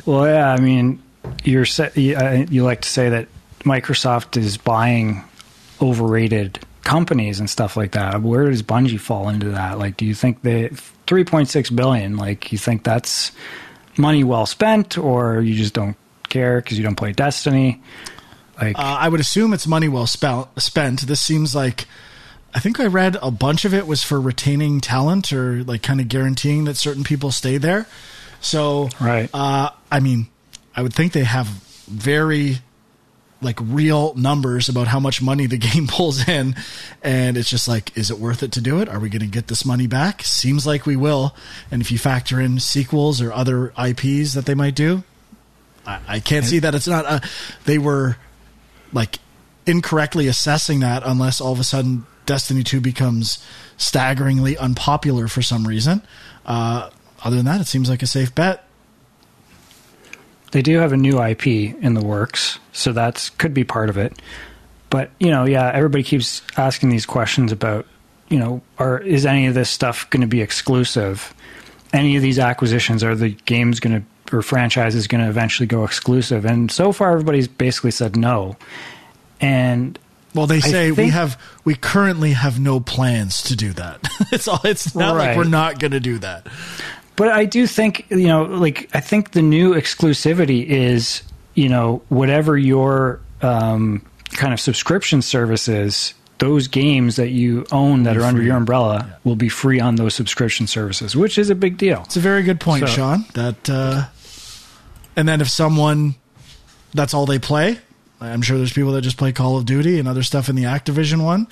[0.06, 1.02] Well, yeah, I mean,
[1.44, 3.28] you're you, uh, you like to say that
[3.62, 5.24] Microsoft is buying
[5.82, 8.22] overrated companies and stuff like that.
[8.22, 9.78] Where does Bungie fall into that?
[9.80, 12.18] Like, do you think they 3.6 billion?
[12.18, 13.32] Like, you think that's
[13.98, 15.96] money well spent, or you just don't
[16.30, 17.82] care because you don't play Destiny?
[18.60, 20.48] Like, Uh, I would assume it's money well spent.
[20.58, 21.02] Spent.
[21.02, 21.86] This seems like
[22.54, 26.02] I think I read a bunch of it was for retaining talent or like kind
[26.02, 27.86] of guaranteeing that certain people stay there.
[28.42, 29.30] So, Right.
[29.34, 30.28] Uh, I mean,
[30.80, 32.60] I would think they have very
[33.42, 36.56] like real numbers about how much money the game pulls in,
[37.04, 38.88] and it's just like, is it worth it to do it?
[38.88, 40.24] Are we going to get this money back?
[40.24, 41.36] Seems like we will.
[41.70, 45.04] And if you factor in sequels or other IPs that they might do,
[45.86, 47.06] I, I can't see that it's not.
[47.06, 47.20] Uh,
[47.66, 48.16] they were
[48.94, 49.20] like
[49.66, 55.68] incorrectly assessing that unless all of a sudden Destiny 2 becomes staggeringly unpopular for some
[55.68, 56.04] reason.
[56.46, 56.90] Uh,
[57.22, 58.64] other than that, it seems like a safe bet.
[60.52, 63.98] They do have a new IP in the works, so that's could be part of
[63.98, 64.20] it.
[64.90, 67.86] But you know, yeah, everybody keeps asking these questions about,
[68.30, 71.34] you know, are is any of this stuff going to be exclusive?
[71.94, 75.84] Any of these acquisitions are the games going to or franchises going to eventually go
[75.84, 76.46] exclusive?
[76.46, 78.58] And so far, everybody's basically said no.
[79.42, 79.98] And
[80.34, 84.08] Well, they say we have we currently have no plans to do that.
[84.32, 84.62] it's all.
[84.64, 86.48] It's not like we're not going to do that.
[87.20, 91.22] But I do think you know, like I think the new exclusivity is
[91.54, 96.14] you know whatever your um, kind of subscription service is.
[96.38, 100.16] Those games that you own that are under your umbrella will be free on those
[100.16, 102.04] subscription services, which is a big deal.
[102.06, 103.26] It's a very good point, So- Sean.
[103.34, 104.06] That uh,
[105.18, 106.16] and then if someone
[106.94, 107.80] that's all they play,
[108.22, 110.64] I'm sure there's people that just play Call of Duty and other stuff in the
[110.64, 111.50] Activision one,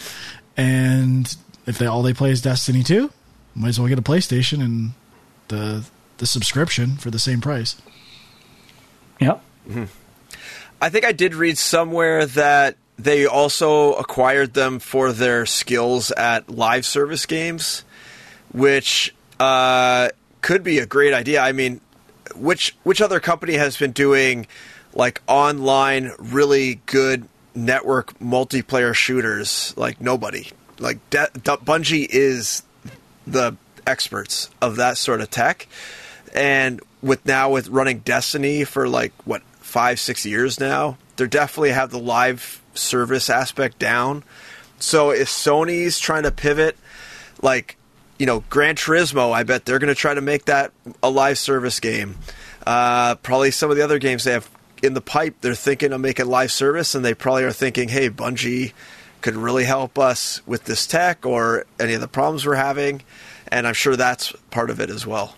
[0.56, 3.12] and if they all they play is Destiny 2,
[3.56, 4.94] might as well get a PlayStation and
[5.48, 5.86] the
[6.18, 7.76] the subscription for the same price.
[9.20, 9.44] Yep.
[10.82, 16.50] I think I did read somewhere that they also acquired them for their skills at
[16.50, 17.84] live service games,
[18.52, 20.10] which uh,
[20.42, 21.42] could be a great idea.
[21.42, 21.82] I mean,
[22.36, 24.48] which which other company has been doing
[24.94, 29.74] like online really good network multiplayer shooters?
[29.78, 30.48] Like nobody.
[30.80, 32.64] Like De- De- Bungie is
[33.26, 33.56] the
[33.88, 35.68] experts of that sort of tech,
[36.34, 41.72] and with now with running Destiny for like what five six years now, they definitely
[41.72, 44.24] have the live service aspect down.
[44.80, 46.78] So if Sony's trying to pivot,
[47.42, 47.78] like
[48.20, 50.72] you know Gran Turismo, I bet they're going to try to make that
[51.02, 52.18] a live service game.
[52.66, 54.50] Uh, probably some of the other games they have
[54.84, 58.10] in the pipe, they're thinking of making live service, and they probably are thinking, hey,
[58.10, 58.74] Bungie
[59.22, 63.02] could really help us with this tech or any of the problems we're having.
[63.50, 65.36] And I'm sure that's part of it as well.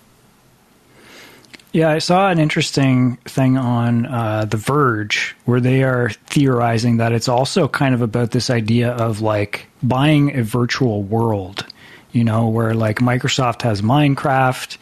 [1.72, 7.12] Yeah, I saw an interesting thing on uh, The Verge where they are theorizing that
[7.12, 11.66] it's also kind of about this idea of like buying a virtual world,
[12.12, 14.78] you know, where like Microsoft has Minecraft,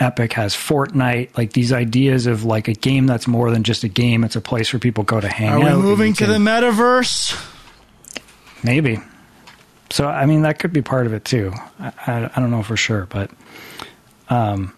[0.00, 3.88] Epic has Fortnite, like these ideas of like a game that's more than just a
[3.88, 5.76] game, it's a place where people go to hang Are out.
[5.76, 7.38] we moving to can- the metaverse?
[8.62, 8.98] Maybe.
[9.90, 11.52] So I mean that could be part of it too.
[11.78, 13.30] I, I, I don't know for sure, but
[14.28, 14.74] um,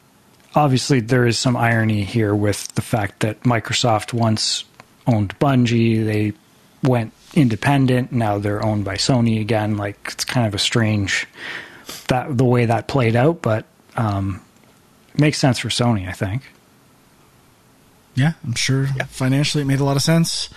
[0.55, 4.65] obviously there is some irony here with the fact that Microsoft once
[5.07, 6.33] owned Bungie, they
[6.83, 9.77] went independent, now they're owned by Sony again.
[9.77, 11.27] Like it's kind of a strange
[12.09, 13.65] that the way that played out, but
[13.97, 14.43] um,
[15.15, 16.43] it makes sense for Sony, I think.
[18.15, 20.49] Yeah, I'm sure financially it made a lot of sense.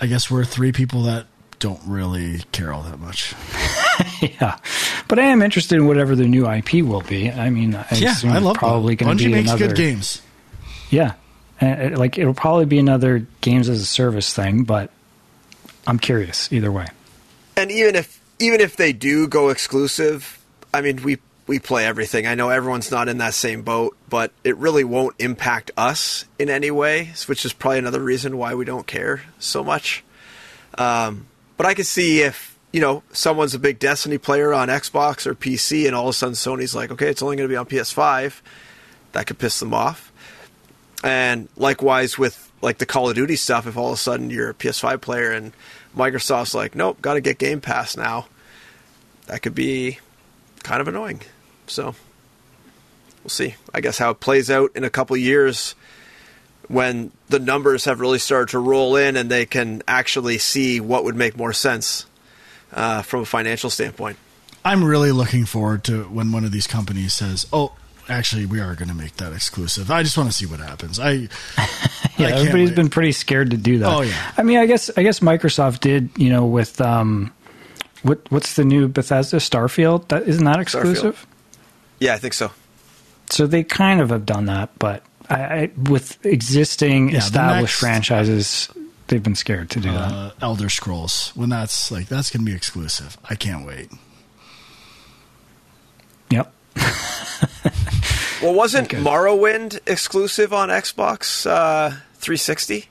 [0.00, 1.26] I guess we're three people that
[1.64, 3.34] don't really care all that much.
[4.20, 4.58] yeah,
[5.08, 7.30] but I am interested in whatever the new IP will be.
[7.30, 9.76] I mean, I yeah, assume I it's love probably going to be makes another good
[9.76, 10.20] games.
[10.90, 11.14] Yeah,
[11.62, 14.90] and it, like it'll probably be another games as a service thing, but
[15.86, 16.86] I'm curious either way.
[17.56, 20.38] And even if even if they do go exclusive,
[20.74, 22.26] I mean we we play everything.
[22.26, 26.50] I know everyone's not in that same boat, but it really won't impact us in
[26.50, 30.04] any way, which is probably another reason why we don't care so much.
[30.76, 35.26] Um, but I could see if you know someone's a big Destiny player on Xbox
[35.26, 37.56] or PC, and all of a sudden Sony's like, okay, it's only going to be
[37.56, 38.40] on PS5.
[39.12, 40.12] That could piss them off.
[41.04, 44.50] And likewise with like the Call of Duty stuff, if all of a sudden you're
[44.50, 45.52] a PS5 player and
[45.96, 48.26] Microsoft's like, nope, got to get Game Pass now,
[49.26, 49.98] that could be
[50.62, 51.20] kind of annoying.
[51.66, 51.94] So
[53.22, 53.54] we'll see.
[53.72, 55.74] I guess how it plays out in a couple years
[56.68, 61.04] when the numbers have really started to roll in and they can actually see what
[61.04, 62.06] would make more sense
[62.72, 64.16] uh, from a financial standpoint.
[64.64, 67.72] I'm really looking forward to when one of these companies says, "Oh,
[68.08, 70.98] actually, we are going to make that exclusive." I just want to see what happens.
[70.98, 71.28] I
[72.16, 72.76] Yeah, I can't everybody's wait.
[72.76, 73.92] been pretty scared to do that.
[73.92, 74.32] Oh, yeah.
[74.36, 77.32] I mean, I guess I guess Microsoft did, you know, with um,
[78.02, 80.08] what what's the new Bethesda Starfield?
[80.08, 81.26] That isn't that exclusive?
[81.98, 82.52] Yeah, I think so.
[83.30, 87.80] So they kind of have done that, but I, I with existing the established next-
[87.80, 88.68] franchises,
[89.08, 90.12] they've been scared to do that.
[90.12, 93.16] uh, Elder Scrolls when that's like that's going to be exclusive.
[93.28, 93.90] I can't wait.
[96.30, 96.52] Yep.
[98.42, 102.86] Well, wasn't Morrowind exclusive on Xbox uh, 360?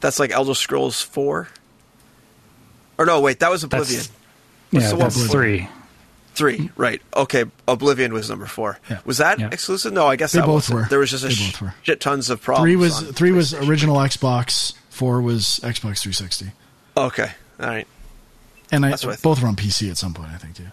[0.00, 1.48] That's like Elder Scrolls 4?
[2.96, 3.98] Or no, wait, that was Oblivion.
[3.98, 4.10] That's,
[4.70, 5.32] What's yeah, the one that's before?
[5.42, 5.68] three.
[6.34, 7.02] Three, right.
[7.14, 8.78] Okay, Oblivion was number four.
[8.88, 9.00] Yeah.
[9.04, 9.48] Was that Yeah.
[9.52, 9.92] exclusive?
[9.92, 10.78] No, I guess They that both wasn't.
[10.80, 10.86] were.
[10.88, 12.64] There was just a sh- shit tons of problems.
[12.66, 14.72] Three was three was original Xbox.
[14.90, 16.52] Four was Xbox 360,
[16.96, 17.86] Okay, all right.
[18.70, 20.30] and I, I both were on PC at some point.
[20.30, 20.66] I think too.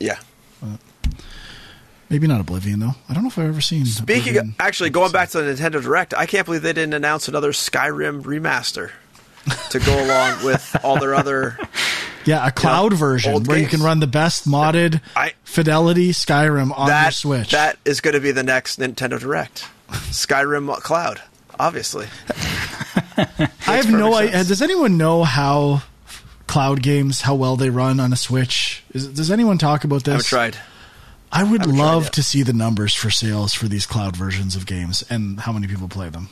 [0.00, 0.18] Yeah.
[0.62, 0.76] Uh,
[2.08, 2.94] maybe not Oblivion though.
[3.08, 3.84] I don't know if I've ever seen.
[3.86, 4.48] Speaking Oblivion.
[4.50, 7.52] of, actually, going back to the Nintendo Direct, I can't believe they didn't announce another
[7.52, 8.90] Skyrim remaster
[9.70, 11.58] to go along with all their other.
[12.28, 16.76] Yeah, a cloud know, version where you can run the best modded I- fidelity Skyrim
[16.76, 17.50] on your Switch.
[17.50, 19.66] that is going to be the next Nintendo Direct.
[19.88, 21.22] Skyrim Cloud,
[21.58, 22.06] obviously.
[23.66, 24.44] I have no idea.
[24.44, 25.82] Does anyone know how
[26.46, 28.82] cloud games how well they run on a Switch?
[28.92, 30.32] Is, does anyone talk about this?
[30.32, 30.64] I haven't tried.
[31.30, 34.66] I would haven't love to see the numbers for sales for these cloud versions of
[34.66, 36.28] games and how many people play them.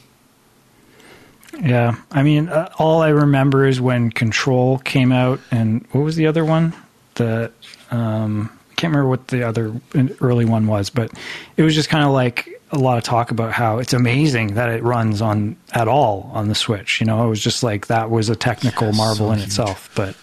[1.63, 6.17] Yeah, I mean, uh, all I remember is when Control came out, and what was
[6.17, 6.75] the other one?
[7.15, 7.51] The
[7.91, 9.73] um, I can't remember what the other
[10.21, 11.11] early one was, but
[11.57, 14.69] it was just kind of like a lot of talk about how it's amazing that
[14.71, 17.01] it runs on at all on the Switch.
[17.01, 19.49] You know, it was just like that was a technical Yeah, marvel so in huge.
[19.49, 19.91] itself.
[19.95, 20.15] But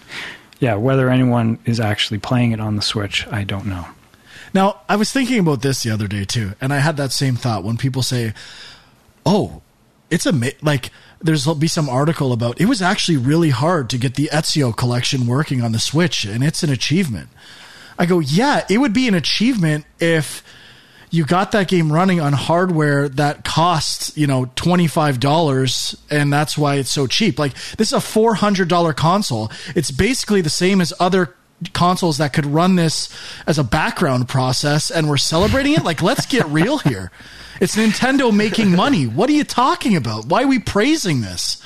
[0.60, 3.88] yeah, whether anyone is actually playing it on the Switch, I don't know.
[4.54, 7.36] Now, I was thinking about this the other day too, and I had that same
[7.36, 8.34] thought when people say,
[9.26, 9.64] "Oh,
[10.10, 10.92] it's a like."
[11.26, 15.26] There's be some article about it was actually really hard to get the Ezio collection
[15.26, 17.30] working on the Switch, and it's an achievement.
[17.98, 20.44] I go, yeah, it would be an achievement if
[21.12, 26.34] you got that game running on hardware that costs you know twenty five dollars, and
[26.34, 27.38] that's why it's so cheap.
[27.40, 29.52] Like this is a four hundred dollar console.
[29.76, 31.36] It's basically the same as other
[31.72, 33.10] consoles that could run this
[33.48, 35.84] as a background process, and we're celebrating it.
[35.84, 37.12] Like, let's get real here.
[37.62, 39.06] It's Nintendo making money.
[39.06, 40.26] What are you talking about?
[40.26, 41.66] Why are we praising this?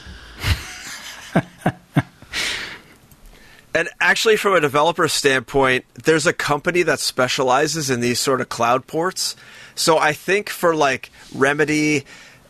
[3.73, 8.49] And actually, from a developer standpoint, there's a company that specializes in these sort of
[8.49, 9.35] cloud ports.
[9.75, 12.05] So I think for like Remedy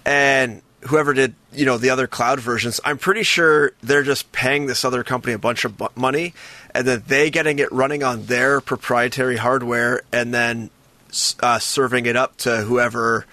[0.06, 4.68] and whoever did you know the other cloud versions, I'm pretty sure they're just paying
[4.68, 6.34] this other company a bunch of money,
[6.78, 10.70] and then they getting it running on their proprietary hardware, and then
[11.42, 13.26] uh, serving it up to whoever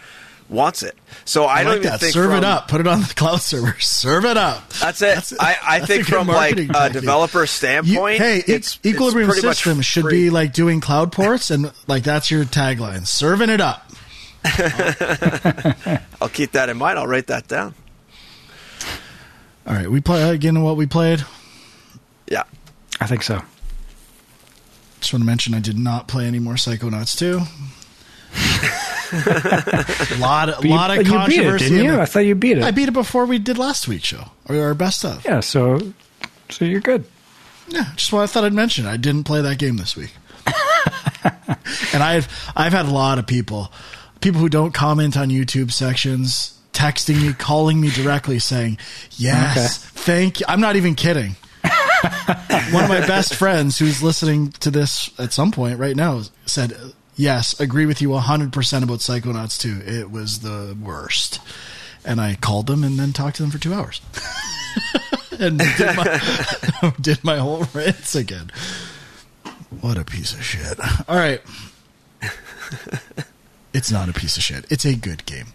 [0.48, 0.96] wants it.
[1.24, 2.00] So I, I don't like even that.
[2.00, 2.68] think Serve from- it up.
[2.68, 3.76] Put it on the cloud server.
[3.80, 4.68] Serve it up.
[4.74, 5.32] That's it.
[5.40, 9.28] I, I that's think from like a developer You- standpoint, hey, E- it's, it's Equilibrium
[9.28, 13.60] much Systems should be like doing cloud ports, and like that's your tagline: serving it
[13.60, 13.90] up.
[16.20, 16.98] I'll keep that in mind.
[16.98, 17.74] I'll write that down.
[19.66, 20.60] All right, we play again.
[20.62, 21.24] What we played.
[22.28, 22.42] Yeah.
[23.00, 23.40] I think so.
[25.00, 27.40] Just want to mention I did not play any more Psychonauts 2.
[30.16, 31.68] a lot, a But you, lot of but you beat it, controversy.
[31.70, 32.00] didn't you?
[32.00, 32.64] I thought you beat it.
[32.64, 35.24] I beat it before we did last week's show, or our best of.
[35.24, 35.78] yeah, so
[36.50, 37.04] so you're good.
[37.68, 38.86] Yeah, just what I thought I'd mention.
[38.86, 40.12] I didn't play that game this week,
[41.92, 43.72] and I've I've had a lot of people,
[44.20, 48.78] people who don't comment on YouTube sections, texting me, calling me directly, saying,
[49.12, 51.36] "Yes, thank you." I'm not even kidding.
[52.72, 56.76] One of my best friends, who's listening to this at some point right now, said,
[57.16, 59.82] "Yes, agree with you 100 percent about Psychonauts 2.
[59.90, 61.40] It was the worst."
[62.04, 64.00] And I called them and then talked to them for two hours.
[65.38, 68.50] and did my, did my whole rants again.
[69.80, 70.78] What a piece of shit.
[71.08, 71.40] All right.
[73.72, 74.66] It's not a piece of shit.
[74.70, 75.46] It's a good game.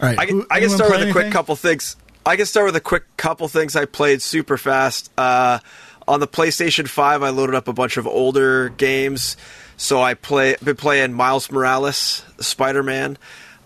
[0.00, 0.18] All right.
[0.18, 1.96] I can, I can start with a quick couple things.
[2.24, 5.10] I can start with a quick couple things I played super fast.
[5.16, 5.60] Uh,
[6.06, 9.38] on the PlayStation 5, I loaded up a bunch of older games.
[9.78, 13.16] So I play been playing Miles Morales, Spider Man.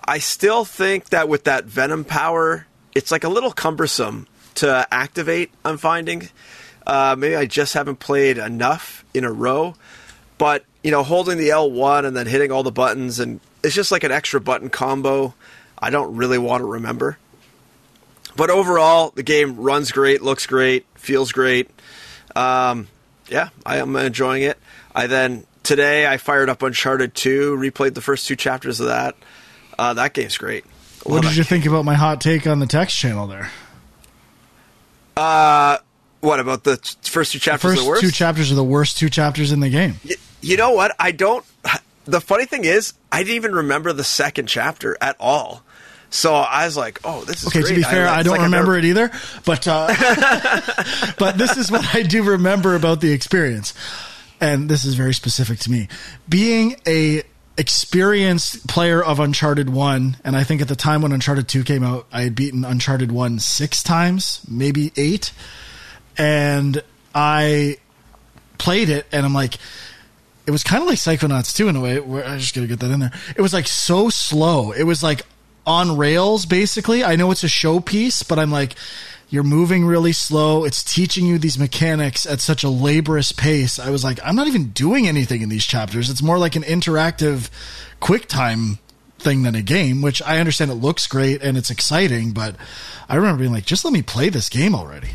[0.07, 5.51] I still think that with that Venom power, it's like a little cumbersome to activate.
[5.65, 6.29] I'm finding.
[6.87, 9.75] Uh, maybe I just haven't played enough in a row.
[10.39, 13.91] But you know, holding the L1 and then hitting all the buttons, and it's just
[13.91, 15.35] like an extra button combo.
[15.77, 17.19] I don't really want to remember.
[18.37, 21.71] But overall, the game runs great, looks great, feels great.
[22.35, 22.89] Um,
[23.29, 24.59] yeah, I am enjoying it.
[24.95, 29.17] I then today I fired up Uncharted 2, replayed the first two chapters of that.
[29.79, 30.65] Uh, that game's great.
[31.05, 33.51] What did you think about my hot take on the text channel there?
[36.25, 37.73] What about the first two chapters?
[37.73, 38.01] First of the worst?
[38.01, 39.97] two chapters are the worst two chapters in the game.
[40.09, 40.95] Y- you know what?
[40.99, 41.45] I don't.
[42.07, 45.63] The funny thing is, I didn't even remember the second chapter at all.
[46.15, 48.37] So I was like, "Oh, this is Okay, great." to be fair, I, it's don't
[48.37, 49.11] like remember it either,
[49.45, 49.89] but uh,
[51.19, 53.75] but this is what I do remember about the experience,
[54.41, 55.89] and this is very specific to me.
[56.29, 57.25] Being a
[57.59, 61.83] experienced player of Uncharted One, and I think at the time when Uncharted Two came
[61.83, 65.33] out, I had beaten Uncharted One six times, maybe eight,
[66.17, 66.81] and
[67.13, 67.79] I
[68.57, 69.55] played it, and I'm like,
[70.47, 71.99] it was kind of like Psychonauts 2 in a way.
[71.99, 73.13] Where I just gotta get that in there.
[73.37, 74.71] It was like so slow.
[74.71, 75.23] It was like
[75.67, 77.03] on rails, basically.
[77.05, 78.75] I know it's a showpiece, but I'm like,
[79.31, 80.65] you're moving really slow.
[80.65, 83.79] It's teaching you these mechanics at such a laborious pace.
[83.79, 86.11] I was like, I'm not even doing anything in these chapters.
[86.11, 87.51] It's more like an interactive,
[88.01, 88.79] quick time
[89.19, 92.55] thing than a game, which I understand it looks great and it's exciting, but
[93.09, 95.11] I remember being like, just let me play this game already.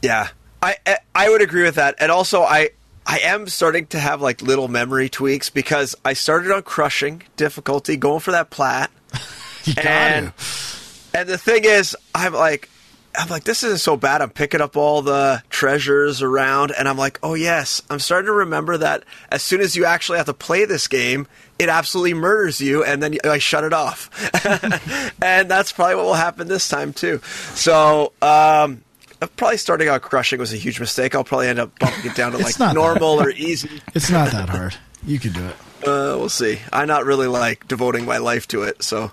[0.00, 0.28] Yeah,
[0.62, 0.76] I
[1.14, 2.70] I- would agree with that, and also I
[3.06, 7.96] I am starting to have like little memory tweaks because I started on crushing difficulty,
[7.96, 8.90] going for that plat,
[9.64, 11.18] You got and to.
[11.18, 12.68] and the thing is, I'm like.
[13.16, 14.22] I'm like, this isn't so bad.
[14.22, 18.32] I'm picking up all the treasures around, and I'm like, oh yes, I'm starting to
[18.32, 19.04] remember that.
[19.30, 21.28] As soon as you actually have to play this game,
[21.60, 24.10] it absolutely murders you, and then I shut it off.
[25.22, 27.20] and that's probably what will happen this time too.
[27.54, 28.82] So, um,
[29.36, 31.14] probably starting out crushing was a huge mistake.
[31.14, 33.80] I'll probably end up bumping it down to like normal or easy.
[33.94, 34.74] It's not that hard.
[35.06, 35.56] You can do it.
[35.84, 36.60] Uh, we'll see.
[36.72, 39.10] I'm not really like devoting my life to it, so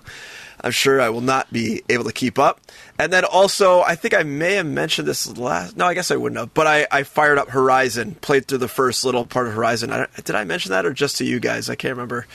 [0.60, 2.60] I'm sure I will not be able to keep up.
[2.98, 5.76] And then also, I think I may have mentioned this last.
[5.76, 6.54] No, I guess I wouldn't have.
[6.54, 9.92] But I, I fired up Horizon, played through the first little part of Horizon.
[9.92, 11.68] I did I mention that or just to you guys?
[11.68, 12.26] I can't remember.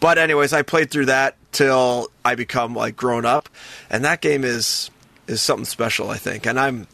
[0.00, 3.48] But anyways, I played through that till I become like grown up,
[3.90, 4.90] and that game is
[5.26, 6.46] is something special, I think.
[6.46, 6.86] And I'm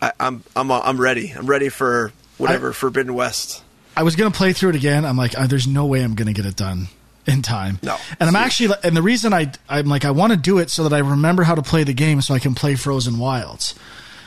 [0.00, 1.32] I, I'm I'm I'm ready.
[1.36, 3.62] I'm ready for whatever Forbidden West.
[3.96, 5.04] I was gonna play through it again.
[5.04, 6.88] I'm like, uh, there's no way I'm gonna get it done
[7.26, 7.78] in time.
[7.82, 7.96] No.
[8.18, 10.82] and I'm actually, and the reason I, I'm like, I want to do it so
[10.88, 13.74] that I remember how to play the game, so I can play Frozen Wilds.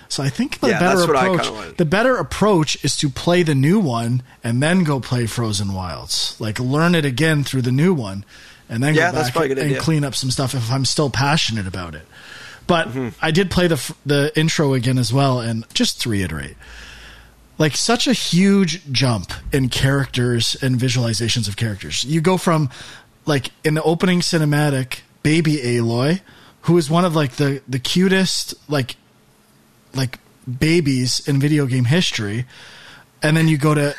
[0.07, 3.09] So I think the Yeah, better that's what I approach, the better approach is to
[3.09, 6.37] play the new one and then go play Frozen Wilds.
[6.39, 8.23] Like learn it again through the new one,
[8.69, 9.81] and then Yeah, go that's back probably a good and idea.
[9.81, 12.05] clean up some stuff if I'm still passionate about it.
[12.67, 13.09] But Mm-hmm.
[13.21, 16.55] I did play the the intro again as well, and just to reiterate,
[17.57, 22.03] like such a huge jump in characters and visualizations of characters.
[22.03, 22.69] You go from
[23.25, 26.21] like in the opening cinematic, baby Aloy,
[26.61, 28.97] who is one of like the the cutest like
[29.93, 30.19] like
[30.59, 32.45] babies in video game history.
[33.23, 33.95] And then you go to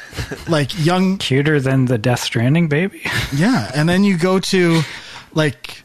[0.47, 3.03] like young Cuter than the Death Stranding baby.
[3.35, 4.83] yeah, and then you go to
[5.33, 5.83] like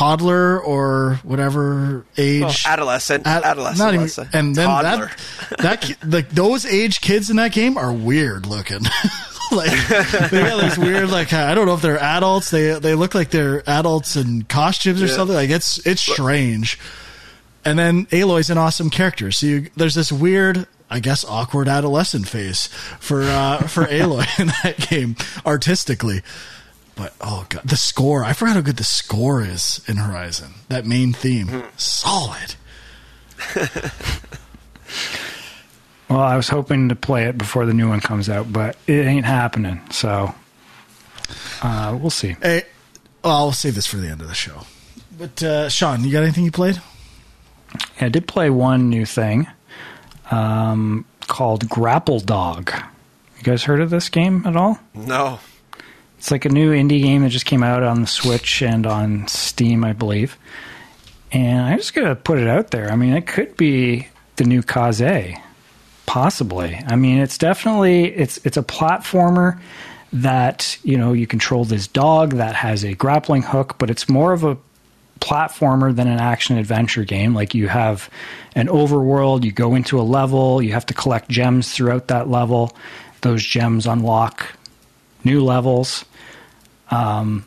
[0.00, 5.10] toddler or whatever age Well, adolescent, Ad- adolescent, not even, and then Toddler.
[5.58, 8.80] that that like those age kids in that game are weird looking.
[9.52, 9.70] like
[10.30, 12.50] they got this weird like I don't know if they're adults.
[12.50, 15.14] They they look like they're adults in costumes or Yeah.
[15.14, 15.36] something.
[15.36, 16.78] Like it's it's strange.
[17.62, 19.30] And then Aloy's an awesome character.
[19.32, 22.68] So you, there's this weird, I guess, awkward adolescent face
[23.00, 26.22] for uh, for Aloy in that game artistically.
[27.00, 28.24] But oh god, the score!
[28.24, 30.52] I forgot how good the score is in Horizon.
[30.68, 32.54] That main theme, solid.
[36.10, 39.06] Well, I was hoping to play it before the new one comes out, but it
[39.06, 39.80] ain't happening.
[39.90, 40.34] So
[41.62, 42.34] uh, we'll see.
[42.42, 42.64] Hey,
[43.22, 44.62] well, I'll save this for the end of the show.
[45.16, 46.82] But uh, Sean, you got anything you played?
[48.00, 49.46] Yeah, I did play one new thing
[50.32, 52.72] um, called Grapple Dog.
[53.36, 54.80] You guys heard of this game at all?
[54.92, 55.38] No.
[56.20, 59.26] It's like a new indie game that just came out on the Switch and on
[59.26, 60.36] Steam, I believe.
[61.32, 62.92] And I'm just gonna put it out there.
[62.92, 64.06] I mean, it could be
[64.36, 65.38] the new Kaze,
[66.04, 66.78] possibly.
[66.86, 69.58] I mean, it's definitely it's it's a platformer
[70.12, 74.34] that you know you control this dog that has a grappling hook, but it's more
[74.34, 74.58] of a
[75.20, 77.34] platformer than an action adventure game.
[77.34, 78.10] Like you have
[78.54, 82.76] an overworld, you go into a level, you have to collect gems throughout that level.
[83.22, 84.44] Those gems unlock
[85.24, 86.04] new levels.
[86.90, 87.44] Um,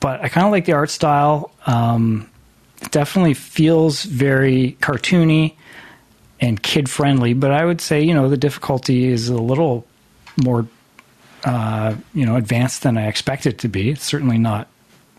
[0.00, 1.52] but I kind of like the art style.
[1.66, 2.28] Um,
[2.80, 5.54] it definitely feels very cartoony
[6.40, 9.86] and kid friendly, but I would say, you know, the difficulty is a little
[10.42, 10.66] more,
[11.44, 13.90] uh, you know, advanced than I expect it to be.
[13.90, 14.66] It's certainly not,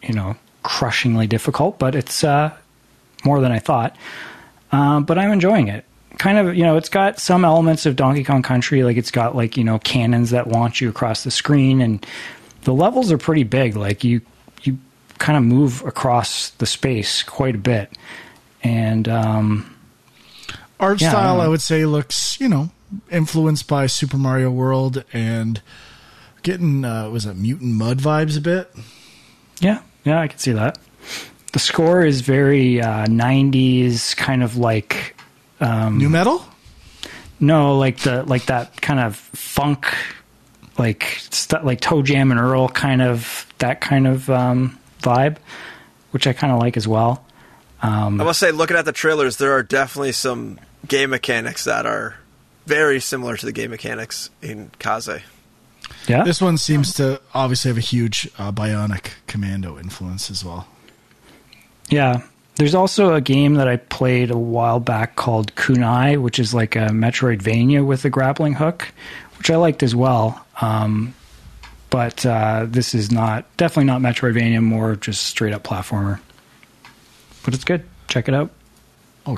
[0.02, 2.52] you know, crushingly difficult, but it's uh,
[3.24, 3.96] more than I thought.
[4.74, 5.86] Um, but I'm enjoying it.
[6.18, 8.84] Kind of, you know, it's got some elements of Donkey Kong Country.
[8.84, 12.06] Like it's got like you know cannons that launch you across the screen, and
[12.64, 13.76] the levels are pretty big.
[13.76, 14.22] Like you,
[14.64, 14.78] you
[15.20, 17.92] kind of move across the space quite a bit,
[18.64, 19.76] and um,
[20.80, 21.46] Art Yeah, style, don't.
[21.46, 22.70] I would say, looks you know
[23.12, 25.62] influenced by Super Mario World and
[26.44, 28.74] getting uh, was it Mutant Mud vibes a bit.
[29.60, 30.78] yeah, yeah, I can see that.
[31.54, 35.16] The score is very uh, '90s, kind of like
[35.60, 36.44] Um, Nu metal.
[37.40, 39.86] No, like the like that kind of funk,
[40.78, 45.38] like st- like Toe Jam and Earl kind of that kind of um, vibe,
[46.12, 47.26] which I kind of like as well.
[47.82, 50.58] I must say, looking at the trailers, there are definitely some
[50.88, 52.16] game mechanics that are
[52.66, 55.20] very similar to the game mechanics in Kaze.
[56.08, 60.68] Yeah, This one seems to obviously have a huge uh, Bionic Commando influence as well.
[61.90, 62.22] yeah.
[62.56, 66.76] There's also a game that I played a while back called Kunai, which is like
[66.76, 68.90] a Metroidvania with a grappling hook,
[69.44, 70.46] which I liked as well.
[70.62, 71.14] Um,
[71.90, 76.22] but uh, this is not definitely not Metroidvania, more just straight up platformer.
[77.44, 77.84] But it's good.
[78.08, 78.52] Check it out.
[79.26, 79.38] Oh,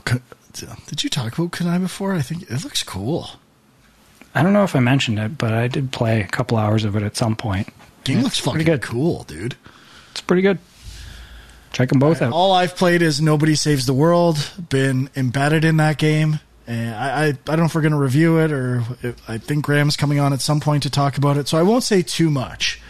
[0.85, 2.13] did you talk about Kunai before?
[2.13, 3.31] I think it looks cool.
[4.35, 6.95] I don't know if I mentioned it, but I did play a couple hours of
[6.95, 7.69] it at some point.
[8.03, 8.83] Game looks fucking good.
[8.83, 9.55] cool, dude.
[10.11, 10.59] It's pretty good.
[11.71, 12.31] Check them both out.
[12.31, 14.51] All I've played is Nobody Saves the World.
[14.69, 16.41] Been embedded in that game.
[16.67, 18.83] And I, I, I don't know if we're going to review it or
[19.27, 21.47] I think Graham's coming on at some point to talk about it.
[21.47, 22.81] So I won't say too much.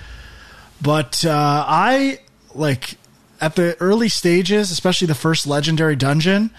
[0.82, 2.20] But uh, I
[2.54, 2.98] like
[3.42, 6.52] at the early stages, especially the first legendary dungeon.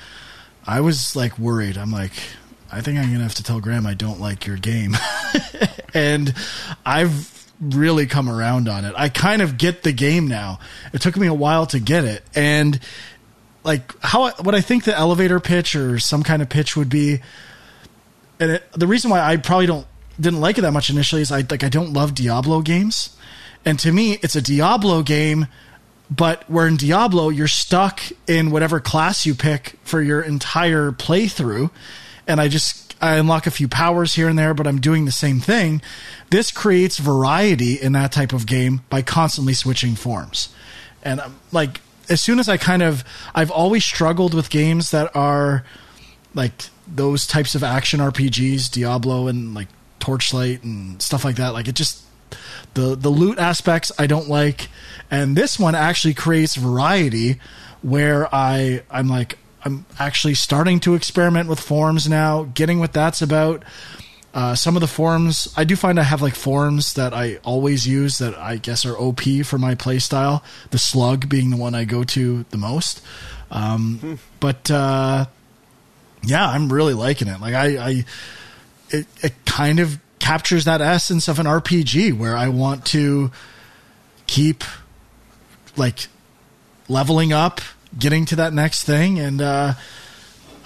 [0.66, 1.78] I was like worried.
[1.78, 2.12] I'm like,
[2.70, 4.96] I think I'm gonna have to tell Graham I don't like your game,
[5.94, 6.34] and
[6.84, 8.94] I've really come around on it.
[8.96, 10.58] I kind of get the game now.
[10.92, 12.80] It took me a while to get it, and
[13.66, 17.20] like how what I think the elevator pitch or some kind of pitch would be,
[18.40, 19.86] and it, the reason why I probably don't
[20.18, 23.16] didn't like it that much initially is I like I don't love Diablo games,
[23.64, 25.46] and to me it's a Diablo game
[26.10, 31.70] but where in Diablo you're stuck in whatever class you pick for your entire playthrough,
[32.26, 35.12] and I just I unlock a few powers here and there, but I'm doing the
[35.12, 35.82] same thing.
[36.30, 40.48] This creates variety in that type of game by constantly switching forms,
[41.02, 43.04] and um, like as soon as I kind of
[43.34, 45.64] I've always struggled with games that are
[46.34, 46.52] like
[46.86, 51.48] those types of action RPGs, Diablo and like Torchlight and stuff like that.
[51.48, 52.04] Like it just
[52.74, 54.68] the the loot aspects I don't like,
[55.10, 57.40] and this one actually creates variety
[57.82, 63.20] where I I'm like I'm actually starting to experiment with forms now, getting what that's
[63.20, 63.64] about.
[64.36, 67.88] Uh, some of the forms, I do find I have like forms that I always
[67.88, 70.42] use that I guess are OP for my playstyle.
[70.72, 73.00] The slug being the one I go to the most.
[73.50, 74.14] Um, hmm.
[74.38, 75.24] But uh,
[76.22, 77.40] yeah, I'm really liking it.
[77.40, 78.04] Like I, I
[78.90, 83.30] it, it kind of captures that essence of an RPG where I want to
[84.26, 84.64] keep
[85.78, 86.08] like
[86.90, 87.62] leveling up,
[87.98, 89.72] getting to that next thing, and uh,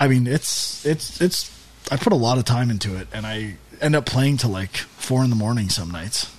[0.01, 1.60] I mean it's it's it's
[1.91, 4.77] I put a lot of time into it, and I end up playing to like
[4.77, 6.35] four in the morning some nights.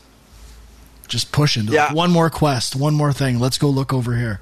[1.08, 1.88] Just pushing yeah.
[1.88, 3.40] Like, one more quest, one more thing.
[3.40, 4.40] Let's go look over here.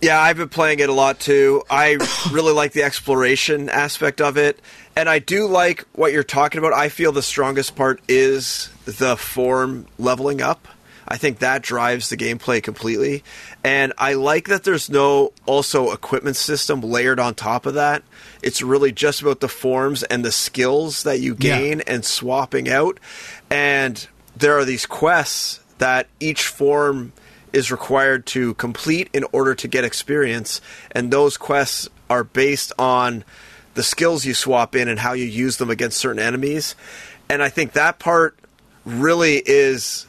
[0.00, 1.62] Yeah, I've been playing it a lot too.
[1.70, 1.98] I
[2.30, 4.60] really like the exploration aspect of it.
[4.94, 6.72] And I do like what you're talking about.
[6.72, 10.68] I feel the strongest part is the form leveling up.
[11.08, 13.24] I think that drives the gameplay completely.
[13.64, 18.02] And I like that there's no also equipment system layered on top of that.
[18.42, 21.84] It's really just about the forms and the skills that you gain yeah.
[21.86, 22.98] and swapping out.
[23.50, 27.12] And there are these quests that each form
[27.52, 30.60] is required to complete in order to get experience,
[30.92, 33.24] and those quests are based on
[33.74, 36.74] the skills you swap in and how you use them against certain enemies.
[37.28, 38.38] And I think that part
[38.84, 40.06] really is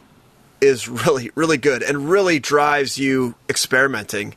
[0.63, 4.35] is really really good and really drives you experimenting.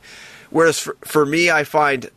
[0.49, 2.09] Whereas for, for me, I find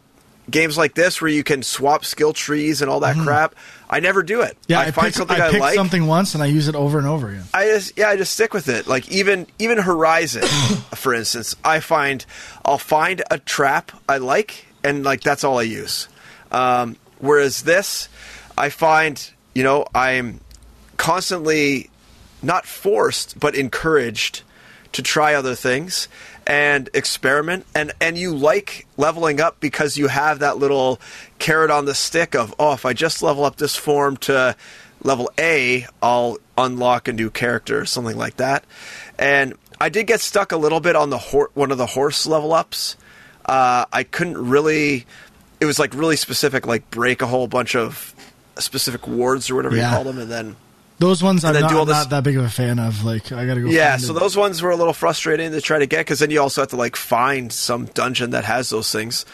[0.50, 3.24] games like this where you can swap skill trees and all that mm-hmm.
[3.24, 3.54] crap.
[3.88, 4.56] I never do it.
[4.68, 6.74] Yeah, I, I find pick, something I, I like something once and I use it
[6.74, 7.44] over and over again.
[7.52, 8.86] I just yeah, I just stick with it.
[8.86, 10.42] Like even even Horizon,
[10.94, 12.24] for instance, I find
[12.64, 16.08] I'll find a trap I like and like that's all I use.
[16.52, 18.08] Um, whereas this,
[18.56, 20.40] I find you know I'm
[20.96, 21.90] constantly
[22.42, 24.42] not forced but encouraged
[24.92, 26.08] to try other things
[26.46, 27.66] and experiment.
[27.74, 31.00] And and you like leveling up because you have that little
[31.38, 34.56] carrot on the stick of oh if I just level up this form to
[35.02, 38.64] level A I'll unlock a new character or something like that.
[39.18, 42.26] And I did get stuck a little bit on the hor- one of the horse
[42.26, 42.96] level ups.
[43.46, 45.06] Uh, I couldn't really
[45.60, 48.14] it was like really specific like break a whole bunch of
[48.58, 49.88] specific wards or whatever yeah.
[49.88, 50.56] you call them and then
[51.00, 53.02] those ones I'm not, not, that big of a fan of.
[53.04, 53.68] Like I gotta go.
[53.68, 56.40] Yeah, so those ones were a little frustrating to try to get because then you
[56.40, 59.24] also have to like find some dungeon that has those things.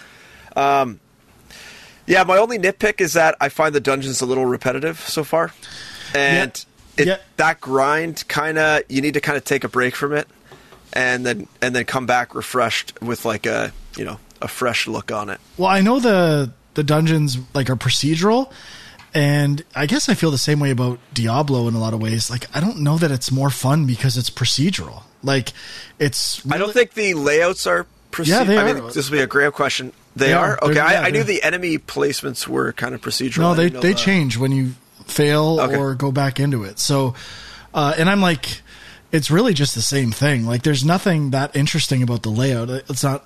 [0.55, 1.01] Um,
[2.07, 5.53] yeah, my only nitpick is that I find the dungeons a little repetitive so far,
[6.14, 6.64] and
[6.97, 7.03] yeah.
[7.03, 7.17] It, yeah.
[7.37, 10.29] that grind kind of you need to kind of take a break from it,
[10.93, 15.11] and then and then come back refreshed with like a you know a fresh look
[15.11, 15.41] on it.
[15.59, 18.53] Well, I know the the dungeons like are procedural
[19.17, 22.29] and I guess I feel the same way about Diablo in a lot of ways.
[22.29, 25.05] Like, I don't know that it's more fun because it's procedural.
[25.23, 25.55] Like,
[25.99, 26.45] it's.
[26.45, 28.27] Really- I don't think the layouts are procedural.
[28.27, 28.75] Yeah, they I are.
[28.75, 29.95] mean, this will be a great question.
[30.17, 30.59] They, they are?
[30.61, 33.39] Okay, I, I, knew the enemy placements were kind of procedural.
[33.39, 34.73] No, they, they change when you
[35.07, 35.79] fail okay.
[35.79, 36.79] or go back into it.
[36.79, 37.14] So,
[37.73, 38.61] uh, and I'm like,
[39.12, 40.45] it's really just the same thing.
[40.45, 42.69] Like, there's nothing that interesting about the layout.
[42.69, 43.25] It's not.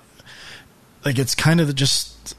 [1.03, 2.33] Like, it's kind of just